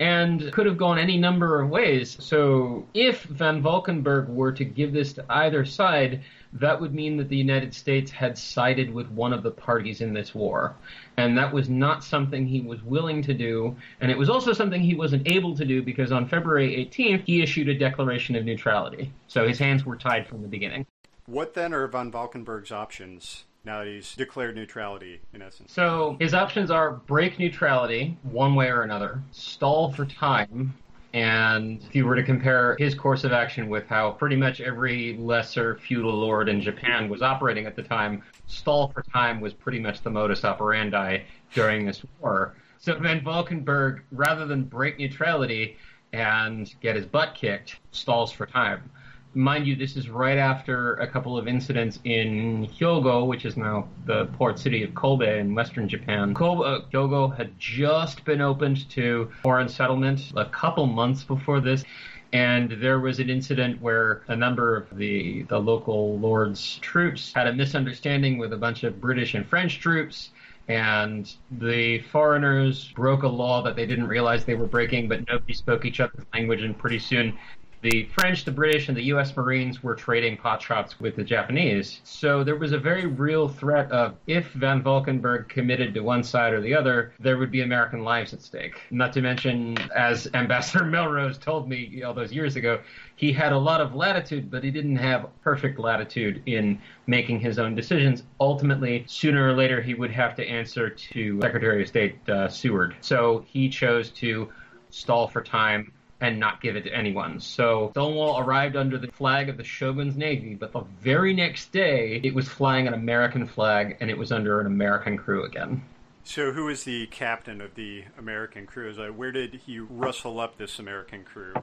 and 0.00 0.50
could 0.52 0.64
have 0.64 0.78
gone 0.78 0.98
any 0.98 1.18
number 1.18 1.60
of 1.60 1.68
ways. 1.68 2.16
So 2.18 2.86
if 2.94 3.22
Van 3.24 3.62
Valkenburgh 3.62 4.30
were 4.30 4.50
to 4.50 4.64
give 4.64 4.92
this 4.94 5.12
to 5.12 5.24
either 5.28 5.66
side, 5.66 6.22
that 6.54 6.80
would 6.80 6.94
mean 6.94 7.18
that 7.18 7.28
the 7.28 7.36
United 7.36 7.74
States 7.74 8.10
had 8.10 8.36
sided 8.36 8.92
with 8.92 9.08
one 9.10 9.34
of 9.34 9.42
the 9.42 9.50
parties 9.50 10.00
in 10.00 10.14
this 10.14 10.34
war. 10.34 10.74
And 11.18 11.36
that 11.36 11.52
was 11.52 11.68
not 11.68 12.02
something 12.02 12.46
he 12.46 12.62
was 12.62 12.82
willing 12.82 13.22
to 13.22 13.34
do. 13.34 13.76
And 14.00 14.10
it 14.10 14.16
was 14.16 14.30
also 14.30 14.54
something 14.54 14.80
he 14.80 14.94
wasn't 14.94 15.30
able 15.30 15.54
to 15.56 15.66
do 15.66 15.82
because 15.82 16.12
on 16.12 16.26
February 16.26 16.88
18th, 16.90 17.24
he 17.26 17.42
issued 17.42 17.68
a 17.68 17.74
declaration 17.78 18.34
of 18.36 18.46
neutrality. 18.46 19.12
So 19.28 19.46
his 19.46 19.58
hands 19.58 19.84
were 19.84 19.96
tied 19.96 20.26
from 20.26 20.40
the 20.40 20.48
beginning. 20.48 20.86
What 21.26 21.52
then 21.52 21.74
are 21.74 21.86
von 21.86 22.10
Valkenburgh's 22.10 22.72
options 22.72 23.44
now 23.64 23.80
that 23.80 23.88
he's 23.88 24.14
declared 24.14 24.56
neutrality, 24.56 25.20
in 25.32 25.42
essence? 25.42 25.72
So 25.72 26.16
his 26.20 26.34
options 26.34 26.70
are 26.70 26.92
break 26.92 27.38
neutrality 27.38 28.16
one 28.22 28.54
way 28.54 28.68
or 28.68 28.82
another, 28.82 29.22
stall 29.32 29.92
for 29.92 30.06
time, 30.06 30.74
and 31.12 31.82
if 31.82 31.94
you 31.94 32.06
were 32.06 32.14
to 32.14 32.22
compare 32.22 32.76
his 32.78 32.94
course 32.94 33.24
of 33.24 33.32
action 33.32 33.68
with 33.68 33.86
how 33.86 34.12
pretty 34.12 34.36
much 34.36 34.60
every 34.60 35.16
lesser 35.16 35.76
feudal 35.76 36.14
lord 36.14 36.48
in 36.48 36.60
Japan 36.60 37.08
was 37.08 37.20
operating 37.20 37.66
at 37.66 37.74
the 37.74 37.82
time, 37.82 38.22
stall 38.46 38.88
for 38.88 39.02
time 39.02 39.40
was 39.40 39.52
pretty 39.52 39.80
much 39.80 40.02
the 40.02 40.10
modus 40.10 40.44
operandi 40.44 41.18
during 41.52 41.84
this 41.84 42.02
war. 42.20 42.54
So 42.78 42.98
Van 42.98 43.22
Valkenburgh, 43.22 44.02
rather 44.12 44.46
than 44.46 44.64
break 44.64 44.98
neutrality 44.98 45.76
and 46.12 46.72
get 46.80 46.96
his 46.96 47.06
butt 47.06 47.34
kicked, 47.34 47.78
stalls 47.90 48.32
for 48.32 48.46
time 48.46 48.90
mind 49.34 49.66
you, 49.66 49.76
this 49.76 49.96
is 49.96 50.08
right 50.08 50.38
after 50.38 50.94
a 50.94 51.06
couple 51.06 51.38
of 51.38 51.46
incidents 51.46 52.00
in 52.04 52.66
Hyogo, 52.66 53.26
which 53.26 53.44
is 53.44 53.56
now 53.56 53.88
the 54.06 54.26
port 54.26 54.58
city 54.58 54.82
of 54.82 54.94
Kobe 54.94 55.38
in 55.38 55.54
western 55.54 55.88
Japan. 55.88 56.34
Kobe, 56.34 56.62
uh, 56.62 56.80
Hyogo 56.92 57.36
had 57.36 57.58
just 57.58 58.24
been 58.24 58.40
opened 58.40 58.88
to 58.90 59.30
foreign 59.42 59.68
settlement 59.68 60.32
a 60.36 60.46
couple 60.46 60.86
months 60.86 61.22
before 61.22 61.60
this. 61.60 61.84
And 62.32 62.70
there 62.80 63.00
was 63.00 63.18
an 63.18 63.28
incident 63.28 63.80
where 63.80 64.22
a 64.28 64.36
number 64.36 64.76
of 64.76 64.96
the, 64.96 65.42
the 65.42 65.58
local 65.58 66.18
lord's 66.18 66.76
troops 66.76 67.32
had 67.32 67.48
a 67.48 67.52
misunderstanding 67.52 68.38
with 68.38 68.52
a 68.52 68.56
bunch 68.56 68.84
of 68.84 69.00
British 69.00 69.34
and 69.34 69.44
French 69.46 69.80
troops 69.80 70.30
and 70.68 71.34
the 71.50 71.98
foreigners 72.12 72.92
broke 72.94 73.24
a 73.24 73.28
law 73.28 73.60
that 73.60 73.74
they 73.74 73.86
didn't 73.86 74.06
realize 74.06 74.44
they 74.44 74.54
were 74.54 74.68
breaking, 74.68 75.08
but 75.08 75.26
nobody 75.26 75.52
spoke 75.52 75.84
each 75.84 75.98
other's 75.98 76.24
language, 76.32 76.62
and 76.62 76.78
pretty 76.78 77.00
soon 77.00 77.36
the 77.82 78.04
French, 78.14 78.44
the 78.44 78.50
British, 78.50 78.88
and 78.88 78.96
the 78.96 79.04
U.S. 79.04 79.34
Marines 79.34 79.82
were 79.82 79.94
trading 79.94 80.36
pot 80.36 80.60
shots 80.60 81.00
with 81.00 81.16
the 81.16 81.24
Japanese. 81.24 82.00
So 82.04 82.44
there 82.44 82.56
was 82.56 82.72
a 82.72 82.78
very 82.78 83.06
real 83.06 83.48
threat 83.48 83.90
of 83.90 84.16
if 84.26 84.52
Van 84.52 84.82
Valkenburgh 84.82 85.48
committed 85.48 85.94
to 85.94 86.00
one 86.00 86.22
side 86.22 86.52
or 86.52 86.60
the 86.60 86.74
other, 86.74 87.14
there 87.18 87.38
would 87.38 87.50
be 87.50 87.62
American 87.62 88.04
lives 88.04 88.34
at 88.34 88.42
stake. 88.42 88.82
Not 88.90 89.14
to 89.14 89.22
mention, 89.22 89.78
as 89.96 90.28
Ambassador 90.34 90.84
Melrose 90.84 91.38
told 91.38 91.68
me 91.68 92.02
all 92.02 92.12
those 92.12 92.32
years 92.32 92.56
ago, 92.56 92.80
he 93.16 93.32
had 93.32 93.52
a 93.52 93.58
lot 93.58 93.80
of 93.80 93.94
latitude, 93.94 94.50
but 94.50 94.62
he 94.62 94.70
didn't 94.70 94.96
have 94.96 95.28
perfect 95.42 95.78
latitude 95.78 96.42
in 96.46 96.78
making 97.06 97.40
his 97.40 97.58
own 97.58 97.74
decisions. 97.74 98.24
Ultimately, 98.40 99.04
sooner 99.06 99.48
or 99.48 99.54
later, 99.54 99.80
he 99.80 99.94
would 99.94 100.10
have 100.10 100.34
to 100.36 100.46
answer 100.46 100.90
to 100.90 101.40
Secretary 101.40 101.82
of 101.82 101.88
State 101.88 102.28
uh, 102.28 102.48
Seward. 102.48 102.96
So 103.00 103.44
he 103.48 103.70
chose 103.70 104.10
to 104.10 104.50
stall 104.90 105.28
for 105.28 105.42
time 105.42 105.92
and 106.20 106.38
not 106.38 106.60
give 106.60 106.76
it 106.76 106.82
to 106.84 106.94
anyone. 106.94 107.40
So 107.40 107.90
Stonewall 107.92 108.40
arrived 108.40 108.76
under 108.76 108.98
the 108.98 109.08
flag 109.08 109.48
of 109.48 109.56
the 109.56 109.64
Shogun's 109.64 110.16
Navy, 110.16 110.54
but 110.54 110.72
the 110.72 110.84
very 111.00 111.34
next 111.34 111.72
day 111.72 112.20
it 112.22 112.34
was 112.34 112.48
flying 112.48 112.86
an 112.86 112.94
American 112.94 113.46
flag 113.46 113.96
and 114.00 114.10
it 114.10 114.18
was 114.18 114.32
under 114.32 114.60
an 114.60 114.66
American 114.66 115.16
crew 115.16 115.44
again. 115.44 115.82
So, 116.22 116.52
who 116.52 116.68
is 116.68 116.84
the 116.84 117.06
captain 117.06 117.60
of 117.60 117.74
the 117.74 118.04
American 118.18 118.66
crew? 118.66 118.92
Where 119.12 119.32
did 119.32 119.54
he 119.66 119.80
rustle 119.80 120.38
up 120.38 120.58
this 120.58 120.78
American 120.78 121.24
crew? 121.24 121.54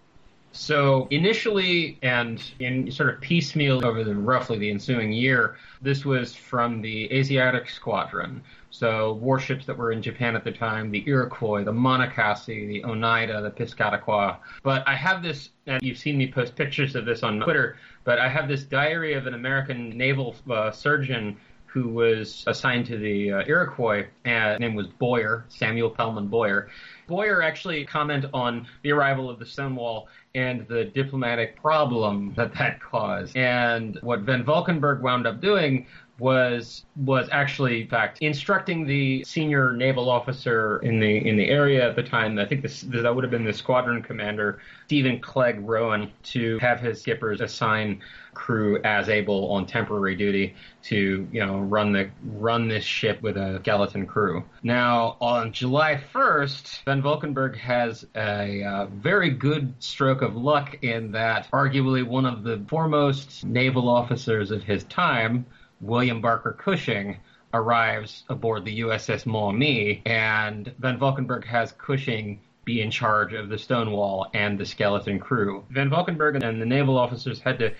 So 0.52 1.08
initially, 1.12 2.00
and 2.02 2.42
in 2.60 2.92
sort 2.92 3.14
of 3.14 3.22
piecemeal 3.22 3.86
over 3.86 4.04
the 4.04 4.16
roughly 4.16 4.58
the 4.58 4.72
ensuing 4.72 5.12
year, 5.12 5.58
this 5.82 6.04
was 6.04 6.36
from 6.36 6.82
the 6.82 7.12
Asiatic 7.14 7.70
Squadron. 7.70 8.42
So 8.70 9.14
warships 9.14 9.66
that 9.66 9.78
were 9.78 9.92
in 9.92 10.02
Japan 10.02 10.36
at 10.36 10.44
the 10.44 10.52
time, 10.52 10.92
the 10.92 11.04
Iroquois, 11.08 11.64
the 11.64 11.74
Monocacy, 11.74 12.68
the 12.68 12.86
Oneida, 12.86 13.42
the 13.42 13.52
Piscataqua. 13.52 14.38
But 14.64 14.88
I 14.88 14.96
have 14.96 15.24
this, 15.24 15.50
and 15.68 15.82
you've 15.82 15.98
seen 15.98 16.18
me 16.18 16.32
post 16.32 16.56
pictures 16.56 16.96
of 16.96 17.06
this 17.06 17.24
on 17.24 17.40
Twitter, 17.40 17.78
but 18.04 18.20
I 18.20 18.28
have 18.28 18.48
this 18.48 18.64
diary 18.64 19.14
of 19.14 19.28
an 19.28 19.34
American 19.34 19.90
naval 19.98 20.36
uh, 20.50 20.72
surgeon 20.72 21.38
who 21.68 21.90
was 21.90 22.44
assigned 22.48 22.86
to 22.88 22.98
the 22.98 23.32
uh, 23.32 23.44
Iroquois, 23.46 24.08
and 24.26 24.54
his 24.54 24.60
name 24.60 24.74
was 24.76 24.88
Boyer, 24.88 25.46
Samuel 25.50 25.90
Pellman 25.90 26.28
Boyer. 26.28 26.70
Boyer 27.08 27.44
actually 27.44 27.86
comment 27.86 28.26
on 28.34 28.68
the 28.82 28.92
arrival 28.92 29.30
of 29.30 29.38
the 29.38 29.46
Stonewall 29.46 30.08
and 30.38 30.68
the 30.68 30.86
diplomatic 30.86 31.60
problem 31.62 32.34
that 32.36 32.54
that 32.54 32.80
caused. 32.80 33.36
And 33.36 33.98
what 34.02 34.22
Van 34.22 34.44
Valkenburgh 34.44 35.02
wound 35.02 35.26
up 35.26 35.42
doing 35.42 35.88
was 36.20 36.86
was 36.96 37.30
actually 37.32 37.82
in 37.82 37.88
fact 37.88 38.20
instructing 38.22 38.88
the 38.88 39.24
senior 39.24 39.74
naval 39.74 40.10
officer 40.10 40.80
in 40.80 41.00
the 41.00 41.28
in 41.28 41.38
the 41.38 41.48
area 41.48 41.88
at 41.88 41.96
the 41.96 42.04
time. 42.04 42.40
I 42.40 42.46
think 42.46 42.62
this 42.62 42.82
that 42.82 43.14
would 43.14 43.24
have 43.24 43.32
been 43.32 43.46
the 43.46 43.54
squadron 43.54 44.02
commander 44.02 44.60
Stephen 44.86 45.20
Clegg 45.20 45.60
Rowan 45.62 46.12
to 46.24 46.58
have 46.60 46.80
his 46.80 47.02
skippers 47.02 47.42
assign 47.42 48.02
crew 48.38 48.80
as 48.84 49.10
able 49.10 49.52
on 49.52 49.66
temporary 49.66 50.16
duty 50.16 50.56
to 50.84 51.28
you 51.32 51.46
know 51.46 51.60
run 51.60 51.92
the 51.92 52.10
run 52.24 52.68
this 52.68 52.84
ship 52.84 53.22
with 53.22 53.36
a 53.36 53.60
skeleton 53.62 54.06
crew. 54.06 54.44
Now 54.62 55.18
on 55.20 55.52
July 55.52 56.00
1st, 56.14 56.84
Van 56.86 57.02
Valkenburgh 57.02 57.58
has 57.58 58.06
a 58.16 58.64
uh, 58.64 58.86
very 58.86 59.32
good 59.32 59.74
stroke 59.80 60.22
of 60.22 60.36
luck 60.36 60.84
in 60.84 61.12
that 61.14 61.50
arguably 61.52 62.06
one 62.06 62.26
of 62.26 62.44
the 62.44 62.64
foremost 62.68 63.44
naval 63.44 63.90
officers 63.90 64.52
of 64.52 64.64
his 64.64 64.84
time 64.84 65.46
William 65.82 66.22
Barker 66.22 66.56
Cushing 66.60 67.18
arrives 67.54 68.24
aboard 68.30 68.66
the 68.66 68.82
USS 68.82 69.26
Maumee, 69.26 70.02
and 70.06 70.74
Van 70.80 71.00
Valkenburgh 71.00 71.46
has 71.46 71.72
Cushing 71.72 72.40
be 72.66 72.82
in 72.82 72.92
charge 72.92 73.34
of 73.34 73.48
the 73.48 73.58
Stonewall 73.58 74.30
and 74.34 74.60
the 74.60 74.66
skeleton 74.66 75.20
crew. 75.20 75.64
Van 75.70 75.90
Valkenburgh 75.90 76.44
and 76.44 76.62
the 76.62 76.66
naval 76.66 76.98
officers 76.98 77.40
had 77.40 77.58
to 77.60 77.74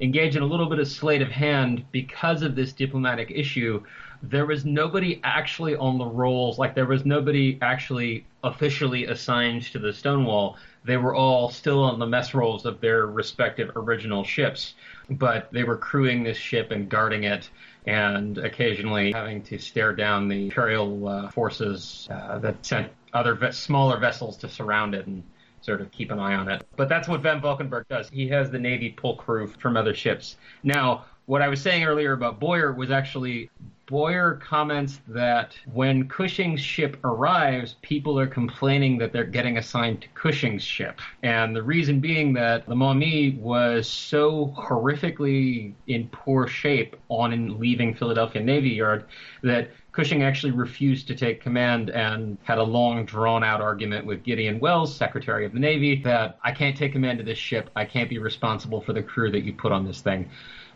engage 0.00 0.36
in 0.36 0.42
a 0.42 0.46
little 0.46 0.66
bit 0.66 0.78
of 0.78 0.88
sleight 0.88 1.22
of 1.22 1.30
hand 1.30 1.84
because 1.92 2.42
of 2.42 2.54
this 2.54 2.72
diplomatic 2.72 3.30
issue. 3.30 3.82
There 4.22 4.46
was 4.46 4.64
nobody 4.64 5.20
actually 5.24 5.76
on 5.76 5.98
the 5.98 6.06
rolls, 6.06 6.58
like 6.58 6.74
there 6.74 6.86
was 6.86 7.04
nobody 7.04 7.58
actually 7.62 8.26
officially 8.42 9.06
assigned 9.06 9.62
to 9.72 9.78
the 9.78 9.92
Stonewall. 9.92 10.56
They 10.84 10.96
were 10.96 11.14
all 11.14 11.50
still 11.50 11.82
on 11.82 11.98
the 11.98 12.06
mess 12.06 12.32
rolls 12.32 12.64
of 12.64 12.80
their 12.80 13.06
respective 13.06 13.70
original 13.76 14.24
ships, 14.24 14.74
but 15.10 15.50
they 15.52 15.64
were 15.64 15.76
crewing 15.76 16.22
this 16.22 16.38
ship 16.38 16.70
and 16.70 16.88
guarding 16.88 17.24
it 17.24 17.50
and 17.86 18.38
occasionally 18.38 19.12
having 19.12 19.42
to 19.42 19.58
stare 19.58 19.94
down 19.94 20.28
the 20.28 20.44
Imperial 20.44 21.08
uh, 21.08 21.30
forces 21.30 22.08
uh, 22.10 22.38
that 22.38 22.64
sent 22.64 22.92
other 23.12 23.34
ve- 23.34 23.52
smaller 23.52 23.98
vessels 23.98 24.36
to 24.38 24.48
surround 24.48 24.94
it 24.94 25.06
and 25.06 25.22
sort 25.60 25.80
of 25.80 25.90
keep 25.90 26.10
an 26.10 26.18
eye 26.18 26.34
on 26.34 26.48
it. 26.48 26.66
But 26.76 26.88
that's 26.88 27.08
what 27.08 27.20
Van 27.20 27.40
Valkenburgh 27.40 27.86
does. 27.88 28.08
He 28.08 28.28
has 28.28 28.50
the 28.50 28.58
Navy 28.58 28.90
pull 28.90 29.16
crew 29.16 29.46
from 29.46 29.76
other 29.76 29.94
ships. 29.94 30.36
Now, 30.62 31.04
what 31.26 31.42
I 31.42 31.48
was 31.48 31.60
saying 31.60 31.84
earlier 31.84 32.12
about 32.12 32.40
Boyer 32.40 32.72
was 32.72 32.90
actually 32.90 33.50
Boyer 33.90 34.36
comments 34.36 35.00
that 35.08 35.56
when 35.72 36.06
Cushing's 36.08 36.60
ship 36.60 36.96
arrives, 37.02 37.74
people 37.82 38.18
are 38.20 38.26
complaining 38.26 38.98
that 38.98 39.12
they're 39.12 39.24
getting 39.24 39.58
assigned 39.58 40.02
to 40.02 40.08
Cushing's 40.14 40.62
ship. 40.62 41.00
And 41.24 41.56
the 41.56 41.62
reason 41.62 41.98
being 41.98 42.32
that 42.34 42.66
the 42.66 42.76
Maumee 42.76 43.36
was 43.40 43.88
so 43.88 44.54
horrifically 44.56 45.74
in 45.88 46.08
poor 46.12 46.46
shape 46.46 46.96
on 47.08 47.58
leaving 47.58 47.92
Philadelphia 47.92 48.40
Navy 48.40 48.70
Yard 48.70 49.06
that 49.42 49.70
Cushing 50.00 50.22
actually 50.22 50.52
refused 50.52 51.08
to 51.08 51.14
take 51.14 51.42
command 51.42 51.90
and 51.90 52.38
had 52.42 52.56
a 52.56 52.62
long, 52.62 53.04
drawn 53.04 53.44
out 53.44 53.60
argument 53.60 54.06
with 54.06 54.22
Gideon 54.22 54.58
Welles, 54.58 54.96
Secretary 54.96 55.44
of 55.44 55.52
the 55.52 55.58
Navy, 55.58 56.00
that 56.04 56.38
I 56.42 56.52
can't 56.52 56.74
take 56.74 56.92
command 56.92 57.20
of 57.20 57.26
this 57.26 57.36
ship. 57.36 57.68
I 57.76 57.84
can't 57.84 58.08
be 58.08 58.16
responsible 58.16 58.80
for 58.80 58.94
the 58.94 59.02
crew 59.02 59.30
that 59.30 59.42
you 59.42 59.52
put 59.52 59.72
on 59.72 59.84
this 59.84 60.00
thing. 60.00 60.30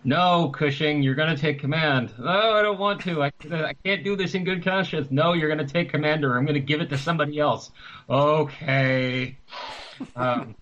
No, 0.05 0.51
Cushing, 0.51 1.03
you're 1.03 1.15
going 1.15 1.35
to 1.35 1.41
take 1.41 1.59
command. 1.59 2.13
No, 2.19 2.27
I 2.27 2.61
don't 2.61 2.79
want 2.79 3.01
to. 3.05 3.23
I, 3.23 3.33
I 3.51 3.73
can't 3.83 4.05
do 4.05 4.15
this 4.15 4.35
in 4.35 4.45
good 4.45 4.63
conscience. 4.63 5.09
No, 5.11 5.33
you're 5.33 5.49
going 5.49 5.67
to 5.67 5.73
take 5.73 5.89
commander. 5.91 6.37
I'm 6.37 6.45
going 6.45 6.53
to 6.53 6.61
give 6.61 6.83
it 6.83 6.91
to 6.91 6.99
somebody 6.99 7.39
else. 7.39 7.71
Okay. 8.11 9.39
Um, 10.15 10.55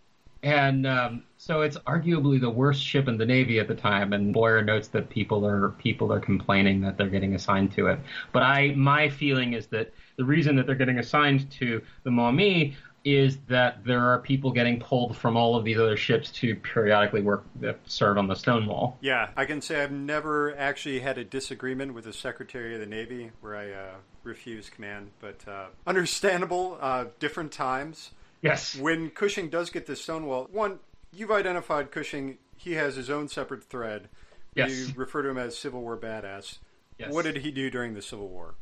and 0.45 0.87
um, 0.87 1.25
so 1.45 1.63
it's 1.63 1.77
arguably 1.79 2.41
the 2.41 2.49
worst 2.49 2.81
ship 2.81 3.09
in 3.09 3.19
the 3.19 3.27
Navy 3.27 3.59
at 3.59 3.67
the 3.67 3.75
time. 3.75 4.13
And 4.13 4.33
Boyer 4.33 4.63
notes 4.63 4.87
that 4.89 5.11
people 5.11 5.45
are 5.45 5.71
people 5.71 6.13
are 6.13 6.21
complaining 6.21 6.81
that 6.83 6.97
they're 6.97 7.09
getting 7.09 7.35
assigned 7.35 7.73
to 7.73 7.89
it. 7.89 7.99
But 8.31 8.45
I, 8.45 8.75
my 8.77 9.09
feeling 9.09 9.55
is 9.55 9.67
that 9.69 9.93
the 10.17 10.25
reason 10.25 10.55
that 10.55 10.67
they're 10.67 10.77
getting 10.77 11.01
assigned 11.01 11.51
to 11.53 11.83
the 12.05 12.13
Maumee 12.13 12.77
is 13.05 13.39
that 13.49 13.85
there 13.85 14.01
are 14.01 14.21
people 14.21 14.53
getting 14.53 14.79
pulled 14.79 15.17
from 15.17 15.37
all 15.37 15.57
of 15.57 15.65
these 15.65 15.79
other 15.79 15.97
ships 15.97 16.31
to 16.31 16.55
periodically 16.55 17.23
work 17.23 17.45
serve 17.87 18.19
on 18.19 18.29
the 18.29 18.37
Stonewall. 18.37 18.97
Yeah, 19.01 19.31
I 19.37 19.45
can 19.45 19.61
say 19.61 19.83
I've 19.83 19.91
never 19.91 20.57
actually 20.57 21.01
had 21.01 21.19
a 21.19 21.25
disagreement 21.25 21.93
with 21.93 22.05
the 22.05 22.13
Secretary 22.13 22.75
of 22.75 22.79
the 22.79 22.87
Navy 22.87 23.33
where 23.41 23.57
I 23.57 23.73
uh, 23.73 23.95
refused 24.23 24.71
command, 24.71 25.11
but 25.19 25.41
uh, 25.49 25.67
understandable, 25.89 26.79
uh, 26.81 27.07
different 27.19 27.51
times. 27.51 28.13
Yes. 28.43 28.77
When 28.77 29.11
Cushing 29.11 29.49
does 29.49 29.71
get 29.71 29.87
the 29.87 29.97
Stonewall, 29.97 30.49
one, 30.53 30.79
you've 31.13 31.31
identified 31.31 31.91
Cushing. 31.91 32.39
He 32.57 32.73
has 32.75 32.97
his 32.97 33.11
own 33.11 33.29
separate 33.29 33.65
thread. 33.65 34.09
Yes. 34.55 34.71
You 34.71 34.95
refer 34.97 35.23
to 35.23 35.29
him 35.29 35.39
as 35.39 35.57
Civil 35.57 35.81
War 35.81 35.97
badass. 35.97 36.59
Yes. 36.99 37.13
What 37.13 37.25
did 37.25 37.39
he 37.39 37.51
do 37.51 37.71
during 37.71 37.95
the 37.95 38.03
Civil 38.03 38.29
War? 38.29 38.55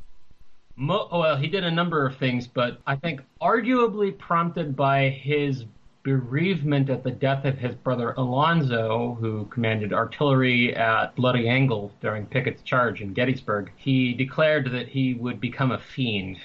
Mo- 0.75 1.09
well, 1.11 1.35
he 1.35 1.47
did 1.47 1.63
a 1.63 1.71
number 1.71 2.05
of 2.05 2.17
things, 2.17 2.47
but 2.47 2.79
I 2.87 2.95
think 2.95 3.21
arguably 3.41 4.17
prompted 4.17 4.75
by 4.75 5.09
his 5.09 5.65
bereavement 6.03 6.89
at 6.89 7.03
the 7.03 7.11
death 7.11 7.45
of 7.45 7.57
his 7.57 7.75
brother 7.75 8.13
Alonzo, 8.17 9.15
who 9.19 9.45
commanded 9.45 9.93
artillery 9.93 10.75
at 10.75 11.15
Bloody 11.15 11.47
Angle 11.47 11.91
during 12.01 12.25
Pickett's 12.25 12.63
charge 12.63 13.01
in 13.01 13.13
Gettysburg, 13.13 13.71
he 13.75 14.13
declared 14.13 14.71
that 14.71 14.87
he 14.87 15.13
would 15.13 15.39
become 15.39 15.71
a 15.71 15.77
fiend. 15.77 16.37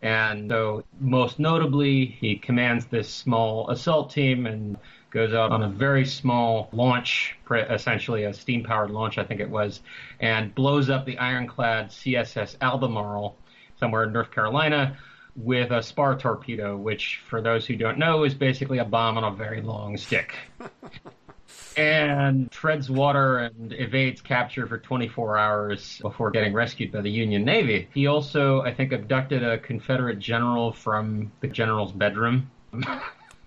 And 0.00 0.50
so, 0.50 0.82
most 0.98 1.38
notably, 1.38 2.06
he 2.06 2.36
commands 2.36 2.86
this 2.86 3.12
small 3.12 3.68
assault 3.68 4.10
team 4.10 4.46
and 4.46 4.78
goes 5.10 5.34
out 5.34 5.52
on 5.52 5.62
a 5.62 5.68
very 5.68 6.06
small 6.06 6.68
launch, 6.72 7.36
essentially 7.50 8.24
a 8.24 8.32
steam 8.32 8.64
powered 8.64 8.90
launch, 8.90 9.18
I 9.18 9.24
think 9.24 9.40
it 9.40 9.50
was, 9.50 9.80
and 10.20 10.54
blows 10.54 10.88
up 10.88 11.04
the 11.04 11.18
ironclad 11.18 11.88
CSS 11.88 12.56
Albemarle 12.60 13.36
somewhere 13.78 14.04
in 14.04 14.12
North 14.12 14.30
Carolina 14.30 14.96
with 15.36 15.70
a 15.70 15.82
spar 15.82 16.16
torpedo, 16.16 16.76
which, 16.76 17.20
for 17.28 17.40
those 17.40 17.66
who 17.66 17.76
don't 17.76 17.98
know, 17.98 18.24
is 18.24 18.34
basically 18.34 18.78
a 18.78 18.84
bomb 18.84 19.16
on 19.16 19.24
a 19.24 19.30
very 19.30 19.60
long 19.60 19.96
stick. 19.96 20.34
and 21.76 22.50
treads 22.50 22.90
water 22.90 23.38
and 23.38 23.72
evades 23.72 24.20
capture 24.20 24.66
for 24.66 24.78
24 24.78 25.38
hours 25.38 25.98
before 26.02 26.30
getting 26.30 26.52
rescued 26.52 26.92
by 26.92 27.00
the 27.00 27.10
Union 27.10 27.44
Navy. 27.44 27.88
He 27.94 28.06
also, 28.06 28.60
I 28.62 28.74
think, 28.74 28.92
abducted 28.92 29.42
a 29.42 29.58
Confederate 29.58 30.18
general 30.18 30.72
from 30.72 31.32
the 31.40 31.48
general's 31.48 31.92
bedroom. 31.92 32.50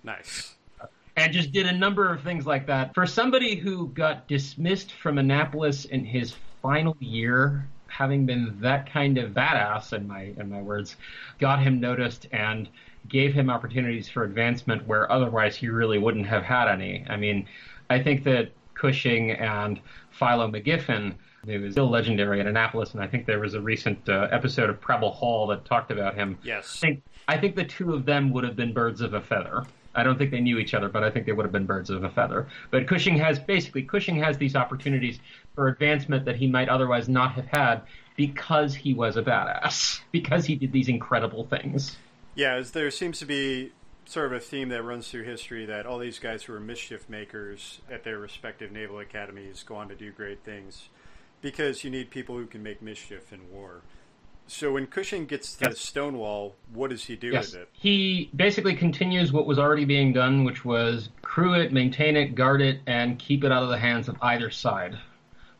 nice 0.02 0.53
and 1.16 1.32
just 1.32 1.52
did 1.52 1.66
a 1.66 1.72
number 1.72 2.12
of 2.12 2.22
things 2.22 2.46
like 2.46 2.66
that. 2.66 2.94
For 2.94 3.06
somebody 3.06 3.54
who 3.54 3.88
got 3.88 4.26
dismissed 4.28 4.92
from 4.92 5.18
Annapolis 5.18 5.84
in 5.84 6.04
his 6.04 6.34
final 6.62 6.96
year, 7.00 7.68
having 7.86 8.26
been 8.26 8.56
that 8.60 8.90
kind 8.90 9.18
of 9.18 9.32
badass, 9.32 9.92
in 9.92 10.06
my 10.08 10.32
in 10.36 10.50
my 10.50 10.60
words, 10.60 10.96
got 11.38 11.62
him 11.62 11.80
noticed 11.80 12.26
and 12.32 12.68
gave 13.08 13.34
him 13.34 13.50
opportunities 13.50 14.08
for 14.08 14.24
advancement 14.24 14.86
where 14.86 15.10
otherwise 15.12 15.56
he 15.56 15.68
really 15.68 15.98
wouldn't 15.98 16.26
have 16.26 16.42
had 16.42 16.68
any. 16.68 17.04
I 17.08 17.16
mean, 17.16 17.46
I 17.90 18.02
think 18.02 18.24
that 18.24 18.52
Cushing 18.74 19.30
and 19.32 19.80
Philo 20.10 20.48
McGiffin 20.50 21.14
he 21.46 21.58
was 21.58 21.72
still 21.72 21.90
legendary 21.90 22.40
at 22.40 22.46
Annapolis, 22.46 22.92
and 22.92 23.02
I 23.02 23.06
think 23.06 23.26
there 23.26 23.40
was 23.40 23.54
a 23.54 23.60
recent 23.60 24.08
uh, 24.08 24.28
episode 24.30 24.70
of 24.70 24.80
Preble 24.80 25.10
Hall 25.10 25.46
that 25.48 25.64
talked 25.64 25.90
about 25.90 26.14
him. 26.14 26.38
Yes. 26.42 26.78
I 26.78 26.86
think, 26.86 27.02
I 27.28 27.36
think 27.38 27.56
the 27.56 27.64
two 27.64 27.92
of 27.92 28.06
them 28.06 28.32
would 28.32 28.44
have 28.44 28.56
been 28.56 28.72
birds 28.72 29.00
of 29.00 29.14
a 29.14 29.20
feather. 29.20 29.64
I 29.94 30.02
don't 30.02 30.18
think 30.18 30.30
they 30.30 30.40
knew 30.40 30.58
each 30.58 30.74
other, 30.74 30.88
but 30.88 31.04
I 31.04 31.10
think 31.10 31.26
they 31.26 31.32
would 31.32 31.44
have 31.44 31.52
been 31.52 31.66
birds 31.66 31.90
of 31.90 32.04
a 32.04 32.10
feather. 32.10 32.48
But 32.70 32.86
Cushing 32.86 33.16
has 33.18 33.38
basically 33.38 33.82
Cushing 33.82 34.16
has 34.16 34.38
these 34.38 34.56
opportunities 34.56 35.18
for 35.54 35.68
advancement 35.68 36.24
that 36.24 36.36
he 36.36 36.46
might 36.46 36.68
otherwise 36.68 37.08
not 37.08 37.34
have 37.34 37.46
had 37.46 37.82
because 38.16 38.74
he 38.74 38.94
was 38.94 39.16
a 39.16 39.22
badass, 39.22 40.00
because 40.12 40.46
he 40.46 40.56
did 40.56 40.72
these 40.72 40.88
incredible 40.88 41.44
things. 41.44 41.96
Yeah, 42.34 42.60
there 42.60 42.90
seems 42.90 43.18
to 43.20 43.26
be 43.26 43.72
sort 44.06 44.26
of 44.26 44.32
a 44.32 44.40
theme 44.40 44.68
that 44.68 44.82
runs 44.82 45.10
through 45.10 45.22
history 45.22 45.64
that 45.66 45.86
all 45.86 45.98
these 45.98 46.18
guys 46.18 46.42
who 46.42 46.52
are 46.52 46.60
mischief 46.60 47.08
makers 47.08 47.80
at 47.90 48.04
their 48.04 48.18
respective 48.18 48.70
naval 48.70 48.98
academies 48.98 49.62
go 49.62 49.76
on 49.76 49.88
to 49.88 49.94
do 49.94 50.10
great 50.10 50.44
things 50.44 50.88
because 51.40 51.84
you 51.84 51.90
need 51.90 52.10
people 52.10 52.36
who 52.36 52.46
can 52.46 52.62
make 52.62 52.82
mischief 52.82 53.32
in 53.32 53.50
war. 53.50 53.82
So 54.46 54.72
when 54.72 54.86
Cushing 54.86 55.26
gets 55.26 55.54
to 55.56 55.68
yes. 55.68 55.80
Stonewall, 55.80 56.54
what 56.72 56.90
does 56.90 57.04
he 57.04 57.16
do 57.16 57.28
yes. 57.28 57.52
with 57.52 57.62
it? 57.62 57.68
He 57.72 58.30
basically 58.36 58.74
continues 58.74 59.32
what 59.32 59.46
was 59.46 59.58
already 59.58 59.84
being 59.84 60.12
done, 60.12 60.44
which 60.44 60.64
was 60.64 61.08
crew 61.22 61.54
it, 61.54 61.72
maintain 61.72 62.16
it, 62.16 62.34
guard 62.34 62.60
it, 62.60 62.80
and 62.86 63.18
keep 63.18 63.44
it 63.44 63.50
out 63.50 63.62
of 63.62 63.70
the 63.70 63.78
hands 63.78 64.08
of 64.08 64.16
either 64.22 64.50
side. 64.50 64.98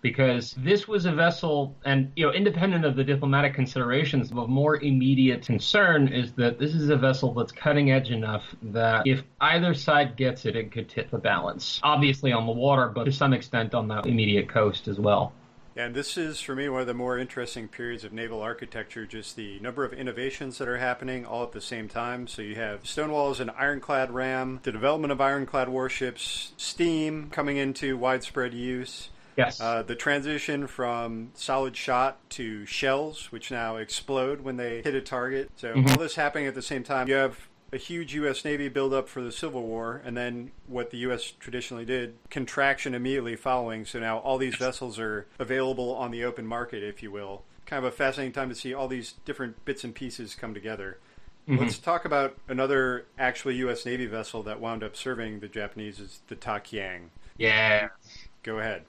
Because 0.02 0.54
this 0.58 0.86
was 0.86 1.06
a 1.06 1.12
vessel, 1.12 1.74
and 1.86 2.12
you 2.14 2.26
know, 2.26 2.32
independent 2.32 2.84
of 2.84 2.94
the 2.94 3.02
diplomatic 3.02 3.54
considerations, 3.54 4.28
the 4.28 4.46
more 4.46 4.76
immediate 4.76 5.46
concern 5.46 6.08
is 6.08 6.32
that 6.32 6.58
this 6.58 6.74
is 6.74 6.90
a 6.90 6.96
vessel 6.96 7.32
that's 7.32 7.52
cutting 7.52 7.90
edge 7.90 8.10
enough 8.10 8.44
that 8.64 9.06
if 9.06 9.22
either 9.40 9.72
side 9.72 10.14
gets 10.14 10.44
it, 10.44 10.56
it 10.56 10.70
could 10.72 10.90
tip 10.90 11.10
the 11.10 11.16
balance. 11.16 11.80
Obviously 11.82 12.32
on 12.32 12.44
the 12.44 12.52
water, 12.52 12.88
but 12.94 13.04
to 13.04 13.12
some 13.12 13.32
extent 13.32 13.72
on 13.72 13.88
the 13.88 14.02
immediate 14.02 14.46
coast 14.46 14.88
as 14.88 15.00
well. 15.00 15.32
And 15.76 15.94
this 15.94 16.16
is, 16.16 16.40
for 16.40 16.54
me, 16.54 16.68
one 16.68 16.82
of 16.82 16.86
the 16.86 16.94
more 16.94 17.18
interesting 17.18 17.66
periods 17.66 18.04
of 18.04 18.12
naval 18.12 18.40
architecture, 18.40 19.06
just 19.06 19.34
the 19.34 19.58
number 19.58 19.84
of 19.84 19.92
innovations 19.92 20.58
that 20.58 20.68
are 20.68 20.78
happening 20.78 21.26
all 21.26 21.42
at 21.42 21.52
the 21.52 21.60
same 21.60 21.88
time. 21.88 22.28
So 22.28 22.42
you 22.42 22.54
have 22.54 22.86
Stonewall 22.86 23.30
as 23.30 23.40
an 23.40 23.50
ironclad 23.50 24.12
ram, 24.12 24.60
the 24.62 24.70
development 24.70 25.12
of 25.12 25.20
ironclad 25.20 25.68
warships, 25.68 26.52
steam 26.56 27.28
coming 27.30 27.56
into 27.56 27.96
widespread 27.96 28.54
use. 28.54 29.08
Yes. 29.36 29.60
Uh, 29.60 29.82
the 29.82 29.96
transition 29.96 30.68
from 30.68 31.30
solid 31.34 31.76
shot 31.76 32.18
to 32.30 32.64
shells, 32.66 33.32
which 33.32 33.50
now 33.50 33.76
explode 33.76 34.42
when 34.42 34.56
they 34.56 34.80
hit 34.82 34.94
a 34.94 35.00
target. 35.00 35.50
So 35.56 35.74
mm-hmm. 35.74 35.88
all 35.88 35.96
this 35.96 36.14
happening 36.14 36.46
at 36.46 36.54
the 36.54 36.62
same 36.62 36.84
time. 36.84 37.08
You 37.08 37.14
have 37.14 37.48
a 37.74 37.76
huge 37.76 38.14
U.S. 38.14 38.44
Navy 38.44 38.68
buildup 38.68 39.08
for 39.08 39.20
the 39.20 39.32
Civil 39.32 39.62
War, 39.62 40.00
and 40.04 40.16
then 40.16 40.52
what 40.68 40.90
the 40.90 40.98
U.S. 40.98 41.32
traditionally 41.40 41.84
did, 41.84 42.14
contraction 42.30 42.94
immediately 42.94 43.34
following. 43.34 43.84
So 43.84 43.98
now 43.98 44.18
all 44.18 44.38
these 44.38 44.54
vessels 44.54 44.98
are 44.98 45.26
available 45.40 45.92
on 45.94 46.12
the 46.12 46.24
open 46.24 46.46
market, 46.46 46.84
if 46.84 47.02
you 47.02 47.10
will. 47.10 47.42
Kind 47.66 47.84
of 47.84 47.92
a 47.92 47.96
fascinating 47.96 48.32
time 48.32 48.48
to 48.48 48.54
see 48.54 48.72
all 48.72 48.86
these 48.86 49.14
different 49.24 49.64
bits 49.64 49.82
and 49.82 49.92
pieces 49.92 50.36
come 50.36 50.54
together. 50.54 50.98
Mm-hmm. 51.48 51.62
Let's 51.62 51.78
talk 51.78 52.04
about 52.04 52.36
another 52.48 53.06
actually 53.18 53.56
U.S. 53.56 53.84
Navy 53.84 54.06
vessel 54.06 54.44
that 54.44 54.60
wound 54.60 54.84
up 54.84 54.94
serving 54.94 55.40
the 55.40 55.48
Japanese 55.48 55.98
is 55.98 56.20
the 56.28 56.36
Takiang. 56.36 57.08
Yeah. 57.36 57.88
Go 58.44 58.60
ahead. 58.60 58.84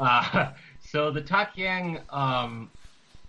Uh, 0.00 0.50
so 0.80 1.12
the 1.12 1.22
Takiang 1.22 2.12
um, 2.12 2.70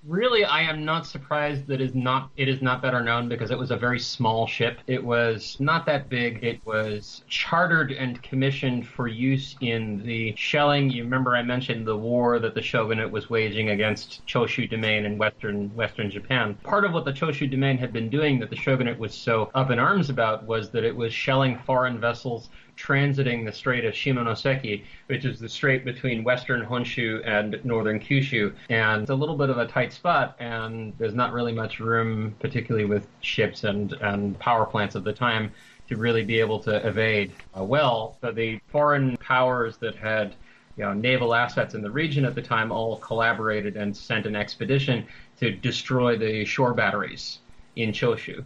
really, 0.07 0.45
I 0.45 0.61
am 0.61 0.85
not 0.85 1.05
surprised 1.05 1.67
that 1.67 1.81
is 1.81 1.95
not 1.95 2.29
it 2.37 2.47
is 2.47 2.61
not 2.61 2.81
better 2.81 3.01
known 3.01 3.27
because 3.27 3.51
it 3.51 3.57
was 3.57 3.71
a 3.71 3.77
very 3.77 3.99
small 3.99 4.47
ship. 4.47 4.79
It 4.87 5.03
was 5.03 5.57
not 5.59 5.85
that 5.87 6.09
big. 6.09 6.43
It 6.43 6.65
was 6.65 7.23
chartered 7.27 7.91
and 7.91 8.21
commissioned 8.21 8.87
for 8.87 9.07
use 9.07 9.55
in 9.61 10.03
the 10.03 10.33
shelling. 10.37 10.89
You 10.89 11.03
remember 11.03 11.35
I 11.35 11.43
mentioned 11.43 11.87
the 11.87 11.97
war 11.97 12.39
that 12.39 12.53
the 12.53 12.61
shogunate 12.61 13.11
was 13.11 13.29
waging 13.29 13.69
against 13.69 14.25
Choshu 14.25 14.69
domain 14.69 15.05
in 15.05 15.17
western 15.17 15.73
western 15.75 16.09
Japan. 16.09 16.55
Part 16.63 16.85
of 16.85 16.93
what 16.93 17.05
the 17.05 17.13
Choshu 17.13 17.49
domain 17.49 17.77
had 17.77 17.93
been 17.93 18.09
doing 18.09 18.39
that 18.39 18.49
the 18.49 18.55
shogunate 18.55 18.99
was 18.99 19.13
so 19.13 19.49
up 19.55 19.71
in 19.71 19.79
arms 19.79 20.09
about 20.09 20.45
was 20.45 20.69
that 20.71 20.83
it 20.83 20.95
was 20.95 21.13
shelling 21.13 21.59
foreign 21.65 21.99
vessels 21.99 22.49
transiting 22.77 23.45
the 23.45 23.51
Strait 23.51 23.85
of 23.85 23.93
Shimonoseki, 23.93 24.83
which 25.07 25.25
is 25.25 25.39
the 25.39 25.49
strait 25.49 25.85
between 25.85 26.23
western 26.23 26.65
Honshu 26.65 27.21
and 27.25 27.63
northern 27.63 27.99
Kyushu. 27.99 28.53
And 28.69 29.03
it's 29.03 29.11
a 29.11 29.15
little 29.15 29.37
bit 29.37 29.49
of 29.49 29.57
a 29.57 29.67
tight 29.67 29.93
spot, 29.93 30.35
and 30.39 30.93
there's 30.97 31.13
not 31.13 31.33
really 31.33 31.53
much 31.53 31.79
room, 31.79 32.35
particularly 32.39 32.85
with 32.85 33.07
ships 33.21 33.63
and, 33.63 33.93
and 33.93 34.37
power 34.39 34.65
plants 34.65 34.95
of 34.95 35.03
the 35.03 35.13
time, 35.13 35.51
to 35.87 35.97
really 35.97 36.23
be 36.23 36.39
able 36.39 36.59
to 36.59 36.85
evade 36.87 37.31
uh, 37.57 37.63
well. 37.63 38.17
So 38.21 38.31
the 38.31 38.59
foreign 38.67 39.17
powers 39.17 39.77
that 39.77 39.95
had 39.95 40.35
you 40.77 40.83
know, 40.83 40.93
naval 40.93 41.33
assets 41.33 41.73
in 41.73 41.81
the 41.81 41.91
region 41.91 42.25
at 42.25 42.35
the 42.35 42.41
time 42.41 42.71
all 42.71 42.97
collaborated 42.97 43.77
and 43.77 43.95
sent 43.95 44.25
an 44.25 44.35
expedition 44.35 45.05
to 45.39 45.51
destroy 45.51 46.17
the 46.17 46.43
shore 46.43 46.73
batteries 46.73 47.39
in 47.75 47.91
Choshu. 47.91 48.45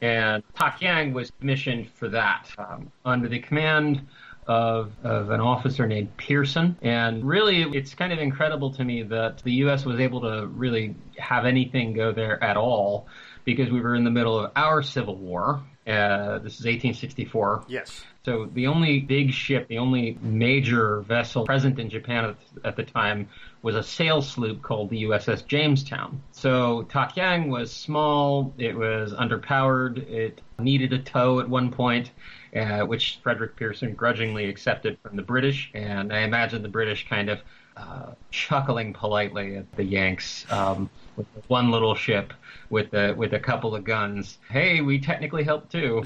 And 0.00 0.42
Takiang 0.54 1.12
was 1.12 1.30
commissioned 1.40 1.90
for 1.90 2.08
that 2.08 2.48
um, 2.58 2.92
under 3.04 3.28
the 3.28 3.38
command 3.38 4.06
of, 4.46 4.92
of 5.02 5.30
an 5.30 5.40
officer 5.40 5.86
named 5.86 6.16
Pearson. 6.16 6.76
And 6.82 7.26
really, 7.26 7.62
it's 7.62 7.94
kind 7.94 8.12
of 8.12 8.18
incredible 8.18 8.72
to 8.74 8.84
me 8.84 9.02
that 9.04 9.42
the 9.42 9.52
U.S. 9.52 9.84
was 9.84 9.98
able 9.98 10.20
to 10.22 10.46
really 10.46 10.94
have 11.18 11.46
anything 11.46 11.94
go 11.94 12.12
there 12.12 12.42
at 12.42 12.56
all 12.56 13.08
because 13.44 13.70
we 13.70 13.80
were 13.80 13.94
in 13.94 14.04
the 14.04 14.10
middle 14.10 14.38
of 14.38 14.52
our 14.54 14.82
Civil 14.82 15.16
War. 15.16 15.62
Uh, 15.86 16.38
this 16.38 16.54
is 16.54 16.64
1864. 16.64 17.64
Yes. 17.68 18.04
So 18.24 18.46
the 18.54 18.66
only 18.66 18.98
big 18.98 19.32
ship, 19.32 19.68
the 19.68 19.78
only 19.78 20.18
major 20.20 21.02
vessel 21.02 21.44
present 21.44 21.78
in 21.78 21.88
Japan 21.88 22.24
at, 22.24 22.36
at 22.64 22.76
the 22.76 22.82
time 22.82 23.28
was 23.62 23.76
a 23.76 23.82
sail 23.84 24.20
sloop 24.20 24.62
called 24.62 24.90
the 24.90 25.04
USS 25.04 25.46
Jamestown. 25.46 26.20
So 26.32 26.88
Takiang 26.90 27.48
was 27.48 27.72
small, 27.72 28.52
it 28.58 28.76
was 28.76 29.12
underpowered, 29.12 29.98
it 30.10 30.40
needed 30.58 30.92
a 30.92 30.98
tow 30.98 31.38
at 31.38 31.48
one 31.48 31.70
point, 31.70 32.10
uh, 32.56 32.80
which 32.80 33.20
Frederick 33.22 33.54
Pearson 33.54 33.94
grudgingly 33.94 34.46
accepted 34.46 34.98
from 35.02 35.14
the 35.14 35.22
British, 35.22 35.70
and 35.72 36.12
I 36.12 36.20
imagine 36.20 36.62
the 36.62 36.68
British 36.68 37.08
kind 37.08 37.30
of 37.30 37.40
uh, 37.76 38.12
chuckling 38.32 38.92
politely 38.92 39.56
at 39.56 39.70
the 39.76 39.84
Yanks 39.84 40.50
um, 40.50 40.90
with 41.16 41.26
one 41.48 41.70
little 41.70 41.94
ship 41.94 42.32
with 42.70 42.92
a 42.94 43.12
with 43.14 43.32
a 43.34 43.38
couple 43.40 43.74
of 43.74 43.84
guns. 43.84 44.38
Hey, 44.50 44.80
we 44.80 44.98
technically 44.98 45.44
helped 45.44 45.72
too. 45.72 46.04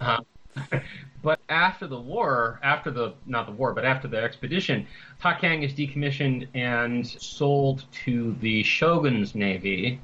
uh, 0.00 0.20
but 1.22 1.40
after 1.48 1.86
the 1.86 1.98
war, 1.98 2.60
after 2.62 2.90
the 2.90 3.14
not 3.26 3.46
the 3.46 3.52
war, 3.52 3.72
but 3.72 3.84
after 3.84 4.08
the 4.08 4.18
expedition, 4.18 4.86
Takiang 5.22 5.64
is 5.64 5.72
decommissioned 5.72 6.48
and 6.54 7.06
sold 7.06 7.84
to 8.04 8.36
the 8.40 8.62
shogun's 8.62 9.34
navy 9.34 10.00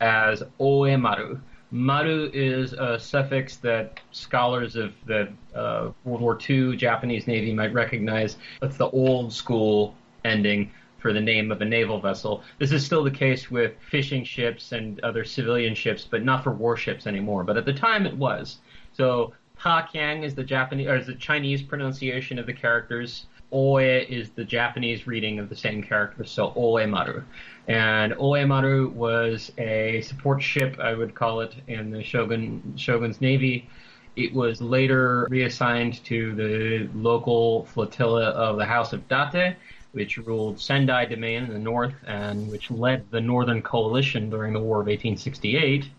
as 0.00 0.42
Oemaru. 0.60 1.40
Maru 1.70 2.30
is 2.32 2.72
a 2.72 2.98
suffix 2.98 3.56
that 3.56 4.00
scholars 4.10 4.74
of 4.74 4.94
the 5.04 5.28
uh, 5.54 5.90
World 6.04 6.22
War 6.22 6.38
II 6.48 6.76
Japanese 6.76 7.26
Navy 7.26 7.52
might 7.52 7.74
recognize. 7.74 8.36
That's 8.62 8.78
the 8.78 8.88
old 8.88 9.34
school 9.34 9.94
ending 10.24 10.70
for 10.98 11.12
the 11.12 11.20
name 11.20 11.50
of 11.50 11.60
a 11.62 11.64
naval 11.64 12.00
vessel. 12.00 12.42
This 12.58 12.72
is 12.72 12.84
still 12.84 13.04
the 13.04 13.10
case 13.10 13.50
with 13.50 13.72
fishing 13.90 14.24
ships 14.24 14.72
and 14.72 15.00
other 15.00 15.24
civilian 15.24 15.74
ships, 15.74 16.06
but 16.08 16.24
not 16.24 16.44
for 16.44 16.52
warships 16.52 17.06
anymore. 17.06 17.44
But 17.44 17.56
at 17.56 17.64
the 17.64 17.72
time 17.72 18.06
it 18.06 18.16
was. 18.16 18.58
So 18.92 19.32
Takiang 19.60 20.24
is 20.24 20.34
the 20.34 20.44
Japanese 20.44 20.86
or 20.86 20.96
is 20.96 21.06
the 21.06 21.14
Chinese 21.14 21.62
pronunciation 21.62 22.38
of 22.38 22.46
the 22.46 22.52
characters. 22.52 23.26
Oe 23.50 23.78
is 23.78 24.30
the 24.30 24.44
Japanese 24.44 25.06
reading 25.06 25.38
of 25.38 25.48
the 25.48 25.56
same 25.56 25.82
character, 25.82 26.24
so 26.24 26.50
Oemaru. 26.50 27.24
And 27.66 28.12
Oemaru 28.14 28.92
was 28.92 29.52
a 29.56 30.02
support 30.02 30.42
ship, 30.42 30.78
I 30.78 30.94
would 30.94 31.14
call 31.14 31.40
it, 31.40 31.54
in 31.66 31.90
the 31.90 32.02
Shogun 32.02 32.74
Shogun's 32.76 33.20
navy. 33.20 33.68
It 34.16 34.34
was 34.34 34.60
later 34.60 35.26
reassigned 35.30 36.04
to 36.04 36.34
the 36.34 36.90
local 36.92 37.64
flotilla 37.66 38.30
of 38.30 38.58
the 38.58 38.66
House 38.66 38.92
of 38.92 39.06
Date, 39.08 39.56
which 39.98 40.16
ruled 40.16 40.60
Sendai 40.60 41.06
domain 41.06 41.42
in 41.42 41.52
the 41.52 41.58
north 41.58 41.94
and 42.06 42.48
which 42.52 42.70
led 42.70 43.10
the 43.10 43.20
Northern 43.20 43.60
Coalition 43.60 44.30
during 44.30 44.52
the 44.52 44.60
War 44.60 44.76
of 44.76 44.86
1868 44.86 45.90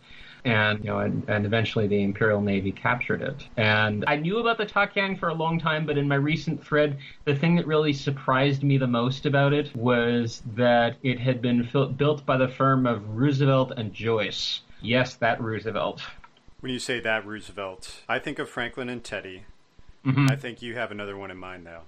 and 0.46 0.80
you 0.80 0.86
know, 0.86 1.00
and, 1.00 1.28
and, 1.28 1.46
eventually 1.46 1.86
the 1.86 2.02
Imperial 2.02 2.40
Navy 2.40 2.72
captured 2.72 3.22
it. 3.22 3.46
And 3.58 4.06
I 4.08 4.16
knew 4.16 4.40
about 4.40 4.58
the 4.58 4.66
Takiang 4.66 5.20
for 5.20 5.28
a 5.28 5.34
long 5.34 5.60
time, 5.60 5.86
but 5.86 5.98
in 5.98 6.08
my 6.08 6.16
recent 6.16 6.64
thread, 6.64 6.98
the 7.26 7.36
thing 7.36 7.58
that 7.58 7.68
really 7.68 7.92
surprised 7.92 8.64
me 8.64 8.78
the 8.78 8.88
most 8.88 9.26
about 9.26 9.52
it 9.52 9.76
was 9.76 10.42
that 10.56 10.96
it 11.04 11.20
had 11.20 11.42
been 11.42 11.68
built 11.98 12.26
by 12.26 12.38
the 12.38 12.48
firm 12.48 12.88
of 12.88 13.18
Roosevelt 13.18 13.74
and 13.76 13.94
Joyce. 13.94 14.62
Yes, 14.82 15.16
that 15.16 15.42
Roosevelt. 15.42 16.02
When 16.62 16.72
you 16.72 16.80
say 16.80 17.02
that 17.02 17.26
Roosevelt, 17.26 18.04
I 18.08 18.20
think 18.20 18.40
of 18.40 18.50
Franklin 18.50 18.88
and 18.88 19.04
Teddy. 19.04 19.44
Mm-hmm. 20.06 20.28
I 20.30 20.38
think 20.38 20.62
you 20.62 20.76
have 20.76 20.92
another 20.92 21.18
one 21.18 21.32
in 21.32 21.38
mind 21.38 21.66
now. 21.66 21.82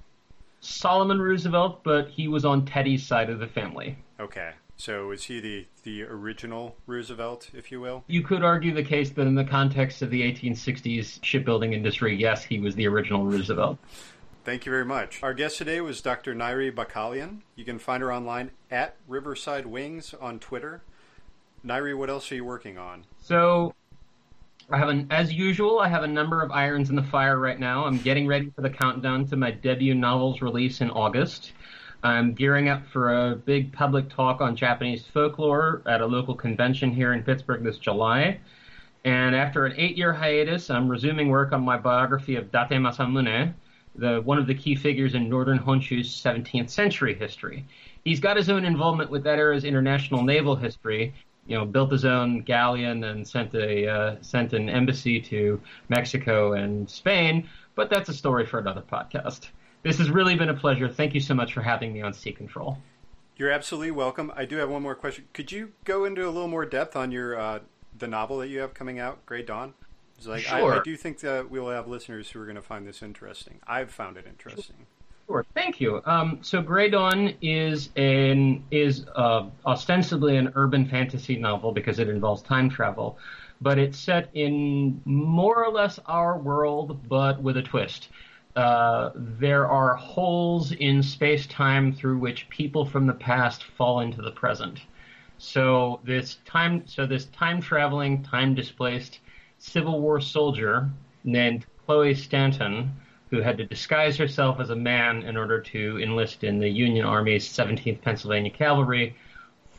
Solomon 0.62 1.22
Roosevelt, 1.22 1.84
but 1.84 2.08
he 2.10 2.28
was 2.28 2.46
on 2.46 2.66
Teddy's 2.66 3.06
side 3.06 3.30
of 3.30 3.40
the 3.40 3.48
family. 3.48 3.98
Okay. 4.20 4.52
So 4.78 5.12
is 5.12 5.26
he 5.26 5.40
the, 5.40 5.68
the 5.84 6.04
original 6.04 6.76
Roosevelt, 6.88 7.50
if 7.54 7.72
you 7.72 7.82
will? 7.82 8.04
You 8.08 8.24
could 8.24 8.44
argue 8.44 8.74
the 8.74 8.84
case 8.84 9.12
that 9.12 9.28
in 9.28 9.36
the 9.36 9.44
context 9.44 10.02
of 10.02 10.10
the 10.10 10.22
1860s 10.22 11.20
shipbuilding 11.24 11.74
industry, 11.74 12.16
yes, 12.16 12.44
he 12.44 12.60
was 12.60 12.74
the 12.76 12.88
original 12.88 13.26
Roosevelt. 13.26 13.78
Thank 14.44 14.66
you 14.66 14.72
very 14.72 14.86
much. 14.86 15.22
Our 15.22 15.36
guest 15.36 15.60
today 15.60 15.82
was 15.82 16.02
Dr. 16.02 16.34
Nyri 16.34 16.74
Bakkalian. 16.74 17.42
You 17.56 17.64
can 17.64 17.78
find 17.78 18.02
her 18.02 18.12
online 18.12 18.50
at 18.72 18.96
Riverside 19.08 19.68
Wings 19.68 20.16
on 20.20 20.40
Twitter. 20.40 20.82
Nyri, 21.64 21.96
what 21.96 22.10
else 22.10 22.32
are 22.32 22.36
you 22.36 22.46
working 22.46 22.80
on? 22.80 23.06
So 23.20 23.76
I 24.72 24.78
have 24.78 24.88
an, 24.88 25.08
as 25.10 25.34
usual, 25.34 25.80
I 25.80 25.90
have 25.90 26.04
a 26.04 26.08
number 26.08 26.42
of 26.42 26.50
irons 26.52 26.90
in 26.90 26.96
the 26.96 27.04
fire 27.04 27.38
right 27.38 27.60
now. 27.60 27.86
I'm 27.86 27.98
getting 27.98 28.26
ready 28.26 28.52
for 28.56 28.62
the 28.62 28.70
countdown 28.70 29.26
to 29.26 29.36
my 29.36 29.52
debut 29.52 29.94
novel's 29.94 30.42
release 30.42 30.80
in 30.80 30.90
August. 30.92 31.52
I'm 32.04 32.34
gearing 32.34 32.70
up 32.70 32.88
for 32.88 33.14
a 33.14 33.36
big 33.36 33.74
public 33.74 34.10
talk 34.10 34.40
on 34.40 34.56
Japanese 34.56 35.06
folklore 35.06 35.82
at 35.86 36.00
a 36.00 36.06
local 36.06 36.36
convention 36.36 36.94
here 36.94 37.12
in 37.12 37.22
Pittsburgh 37.22 37.66
this 37.66 37.80
July. 37.80 38.40
And 39.04 39.36
after 39.36 39.66
an 39.66 39.74
eight-year 39.76 40.14
hiatus, 40.14 40.70
I'm 40.70 40.88
resuming 40.88 41.28
work 41.28 41.52
on 41.52 41.64
my 41.64 41.78
biography 41.78 42.38
of 42.38 42.50
Date 42.50 42.72
Masamune, 42.72 43.54
the 43.96 44.22
one 44.22 44.38
of 44.38 44.48
the 44.48 44.56
key 44.56 44.76
figures 44.76 45.16
in 45.16 45.28
northern 45.28 45.60
Honshu's 45.60 46.10
17th 46.10 46.70
century 46.70 47.14
history. 47.14 47.66
He's 48.06 48.22
got 48.22 48.38
his 48.38 48.50
own 48.50 48.64
involvement 48.64 49.10
with 49.10 49.26
that 49.26 49.38
era's 49.38 49.66
international 49.66 50.24
naval 50.24 50.56
history, 50.56 51.14
you 51.48 51.58
know, 51.58 51.66
built 51.66 51.92
his 51.92 52.06
own 52.06 52.42
galleon 52.42 53.04
and 53.04 53.28
sent 53.28 53.54
a 53.54 53.88
uh, 53.88 54.16
sent 54.22 54.54
an 54.54 54.70
embassy 54.70 55.20
to 55.22 55.62
Mexico 55.90 56.54
and 56.54 56.90
Spain. 56.90 57.50
But 57.76 57.90
that's 57.90 58.10
a 58.10 58.14
story 58.14 58.46
for 58.46 58.60
another 58.60 58.82
podcast. 58.82 59.50
This 59.84 59.98
has 59.98 60.10
really 60.10 60.36
been 60.36 60.50
a 60.50 60.54
pleasure. 60.54 60.88
Thank 60.90 61.14
you 61.14 61.20
so 61.20 61.34
much 61.34 61.54
for 61.54 61.62
having 61.62 61.94
me 61.94 62.02
on 62.02 62.14
Sea 62.14 62.32
Control. 62.32 62.78
You're 63.38 63.52
absolutely 63.52 63.92
welcome. 63.92 64.32
I 64.36 64.46
do 64.46 64.58
have 64.58 64.70
one 64.70 64.84
more 64.84 64.94
question. 64.94 65.26
Could 65.34 65.52
you 65.52 65.72
go 65.84 66.06
into 66.06 66.28
a 66.28 66.30
little 66.30 66.48
more 66.48 66.66
depth 66.66 66.96
on 66.96 67.12
your 67.12 67.40
uh, 67.40 67.60
the 67.98 68.08
novel 68.08 68.38
that 68.40 68.50
you 68.50 68.60
have 68.60 68.74
coming 68.74 69.00
out, 69.00 69.26
Grey 69.26 69.42
Dawn? 69.42 69.74
Like 70.26 70.44
sure. 70.44 70.76
I, 70.76 70.80
I 70.80 70.84
do 70.84 70.96
think 70.96 71.20
that 71.22 71.50
we 71.50 71.60
will 71.60 71.72
have 71.72 71.88
listeners 71.88 72.30
who 72.30 72.40
are 72.40 72.46
going 72.46 72.56
to 72.56 72.62
find 72.62 72.88
this 72.88 73.02
interesting. 73.02 73.60
I've 73.66 73.92
found 73.92 74.18
it 74.18 74.28
interesting. 74.28 74.76
Sure. 74.78 75.01
Sure, 75.32 75.46
thank 75.54 75.80
you. 75.80 76.02
Um, 76.06 76.40
so 76.42 76.62
Grey 76.62 76.90
Dawn 76.90 77.34
is 77.42 77.90
an 77.96 78.66
is 78.70 79.06
uh, 79.16 79.46
ostensibly 79.66 80.36
an 80.36 80.52
urban 80.56 80.86
fantasy 80.86 81.38
novel 81.38 81.72
because 81.72 82.00
it 82.00 82.10
involves 82.10 82.42
time 82.42 82.70
travel, 82.70 83.18
but 83.62 83.80
it's 83.80 83.98
set 83.98 84.30
in 84.34 85.02
more 85.06 85.64
or 85.64 85.72
less 85.72 86.00
our 86.06 86.38
world, 86.38 87.08
but 87.08 87.42
with 87.42 87.56
a 87.56 87.62
twist. 87.62 88.10
Uh, 88.58 89.12
there 89.16 89.70
are 89.70 89.96
holes 89.96 90.74
in 90.74 91.02
space 91.02 91.48
time 91.48 91.94
through 91.94 92.18
which 92.18 92.50
people 92.50 92.84
from 92.84 93.08
the 93.08 93.14
past 93.14 93.64
fall 93.64 94.02
into 94.02 94.22
the 94.22 94.32
present. 94.32 94.82
So 95.38 96.02
this 96.04 96.40
time, 96.44 96.86
so 96.88 97.06
this 97.06 97.28
time 97.28 97.62
traveling, 97.62 98.22
time 98.22 98.54
displaced 98.54 99.20
Civil 99.60 100.02
War 100.02 100.20
soldier 100.20 100.90
named 101.24 101.66
Chloe 101.86 102.16
Stanton 102.16 102.92
who 103.32 103.42
had 103.42 103.58
to 103.58 103.66
disguise 103.66 104.18
herself 104.18 104.60
as 104.60 104.70
a 104.70 104.76
man 104.76 105.24
in 105.24 105.38
order 105.38 105.60
to 105.60 106.00
enlist 106.04 106.44
in 106.44 106.60
the 106.60 106.70
Union 106.70 107.06
Army's 107.06 107.48
17th 107.48 108.02
Pennsylvania 108.02 108.52
Cavalry, 108.52 109.16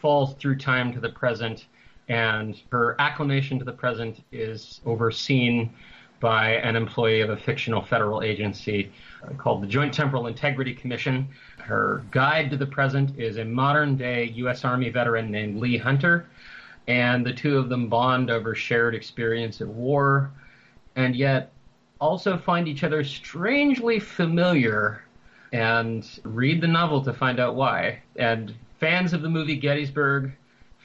falls 0.00 0.34
through 0.34 0.56
time 0.56 0.92
to 0.92 0.98
the 0.98 1.10
present, 1.10 1.66
and 2.08 2.60
her 2.72 2.96
acclimation 2.98 3.58
to 3.58 3.64
the 3.64 3.72
present 3.72 4.24
is 4.32 4.80
overseen 4.86 5.70
by 6.18 6.52
an 6.54 6.76
employee 6.76 7.20
of 7.20 7.30
a 7.30 7.36
fictional 7.36 7.82
federal 7.82 8.22
agency 8.22 8.90
uh, 9.22 9.34
called 9.34 9.62
the 9.62 9.66
Joint 9.66 9.92
Temporal 9.92 10.28
Integrity 10.28 10.72
Commission. 10.72 11.28
Her 11.58 12.04
guide 12.10 12.50
to 12.50 12.56
the 12.56 12.66
present 12.66 13.18
is 13.18 13.36
a 13.36 13.44
modern 13.44 13.96
day 13.96 14.30
U.S. 14.36 14.64
Army 14.64 14.88
veteran 14.88 15.30
named 15.30 15.60
Lee 15.60 15.76
Hunter, 15.76 16.26
and 16.88 17.26
the 17.26 17.32
two 17.32 17.58
of 17.58 17.68
them 17.68 17.88
bond 17.88 18.30
over 18.30 18.54
shared 18.54 18.94
experience 18.94 19.60
at 19.60 19.68
war, 19.68 20.30
and 20.96 21.14
yet 21.14 21.51
also 22.02 22.36
find 22.36 22.66
each 22.66 22.82
other 22.82 23.04
strangely 23.04 24.00
familiar 24.00 25.04
and 25.52 26.18
read 26.24 26.60
the 26.60 26.66
novel 26.66 27.00
to 27.04 27.12
find 27.12 27.38
out 27.38 27.54
why. 27.54 28.02
And 28.16 28.52
fans 28.80 29.12
of 29.12 29.22
the 29.22 29.28
movie 29.28 29.54
Gettysburg, 29.54 30.32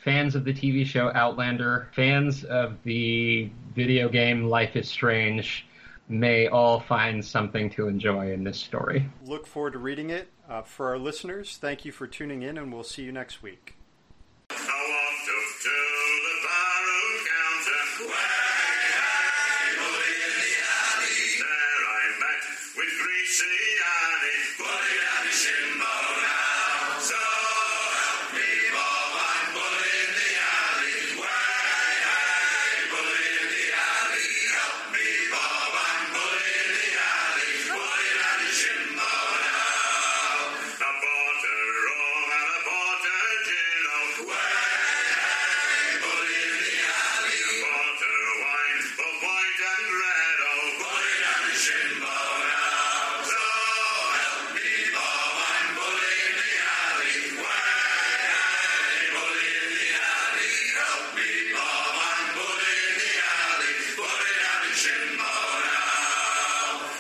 fans 0.03 0.35
of 0.35 0.45
the 0.45 0.53
TV 0.53 0.85
show 0.85 1.11
Outlander, 1.15 1.89
fans 1.95 2.43
of 2.43 2.77
the 2.83 3.49
video 3.75 4.07
game 4.07 4.45
Life 4.45 4.75
is 4.75 4.87
Strange 4.87 5.65
may 6.07 6.47
all 6.47 6.79
find 6.79 7.25
something 7.25 7.69
to 7.71 7.87
enjoy 7.87 8.31
in 8.31 8.43
this 8.43 8.59
story. 8.59 9.09
Look 9.25 9.47
forward 9.47 9.73
to 9.73 9.79
reading 9.79 10.11
it. 10.11 10.29
Uh, 10.47 10.61
for 10.61 10.87
our 10.87 10.99
listeners, 10.99 11.57
thank 11.59 11.83
you 11.83 11.91
for 11.91 12.05
tuning 12.05 12.43
in, 12.43 12.59
and 12.59 12.71
we'll 12.71 12.83
see 12.83 13.01
you 13.01 13.11
next 13.11 13.41
week. 13.41 13.76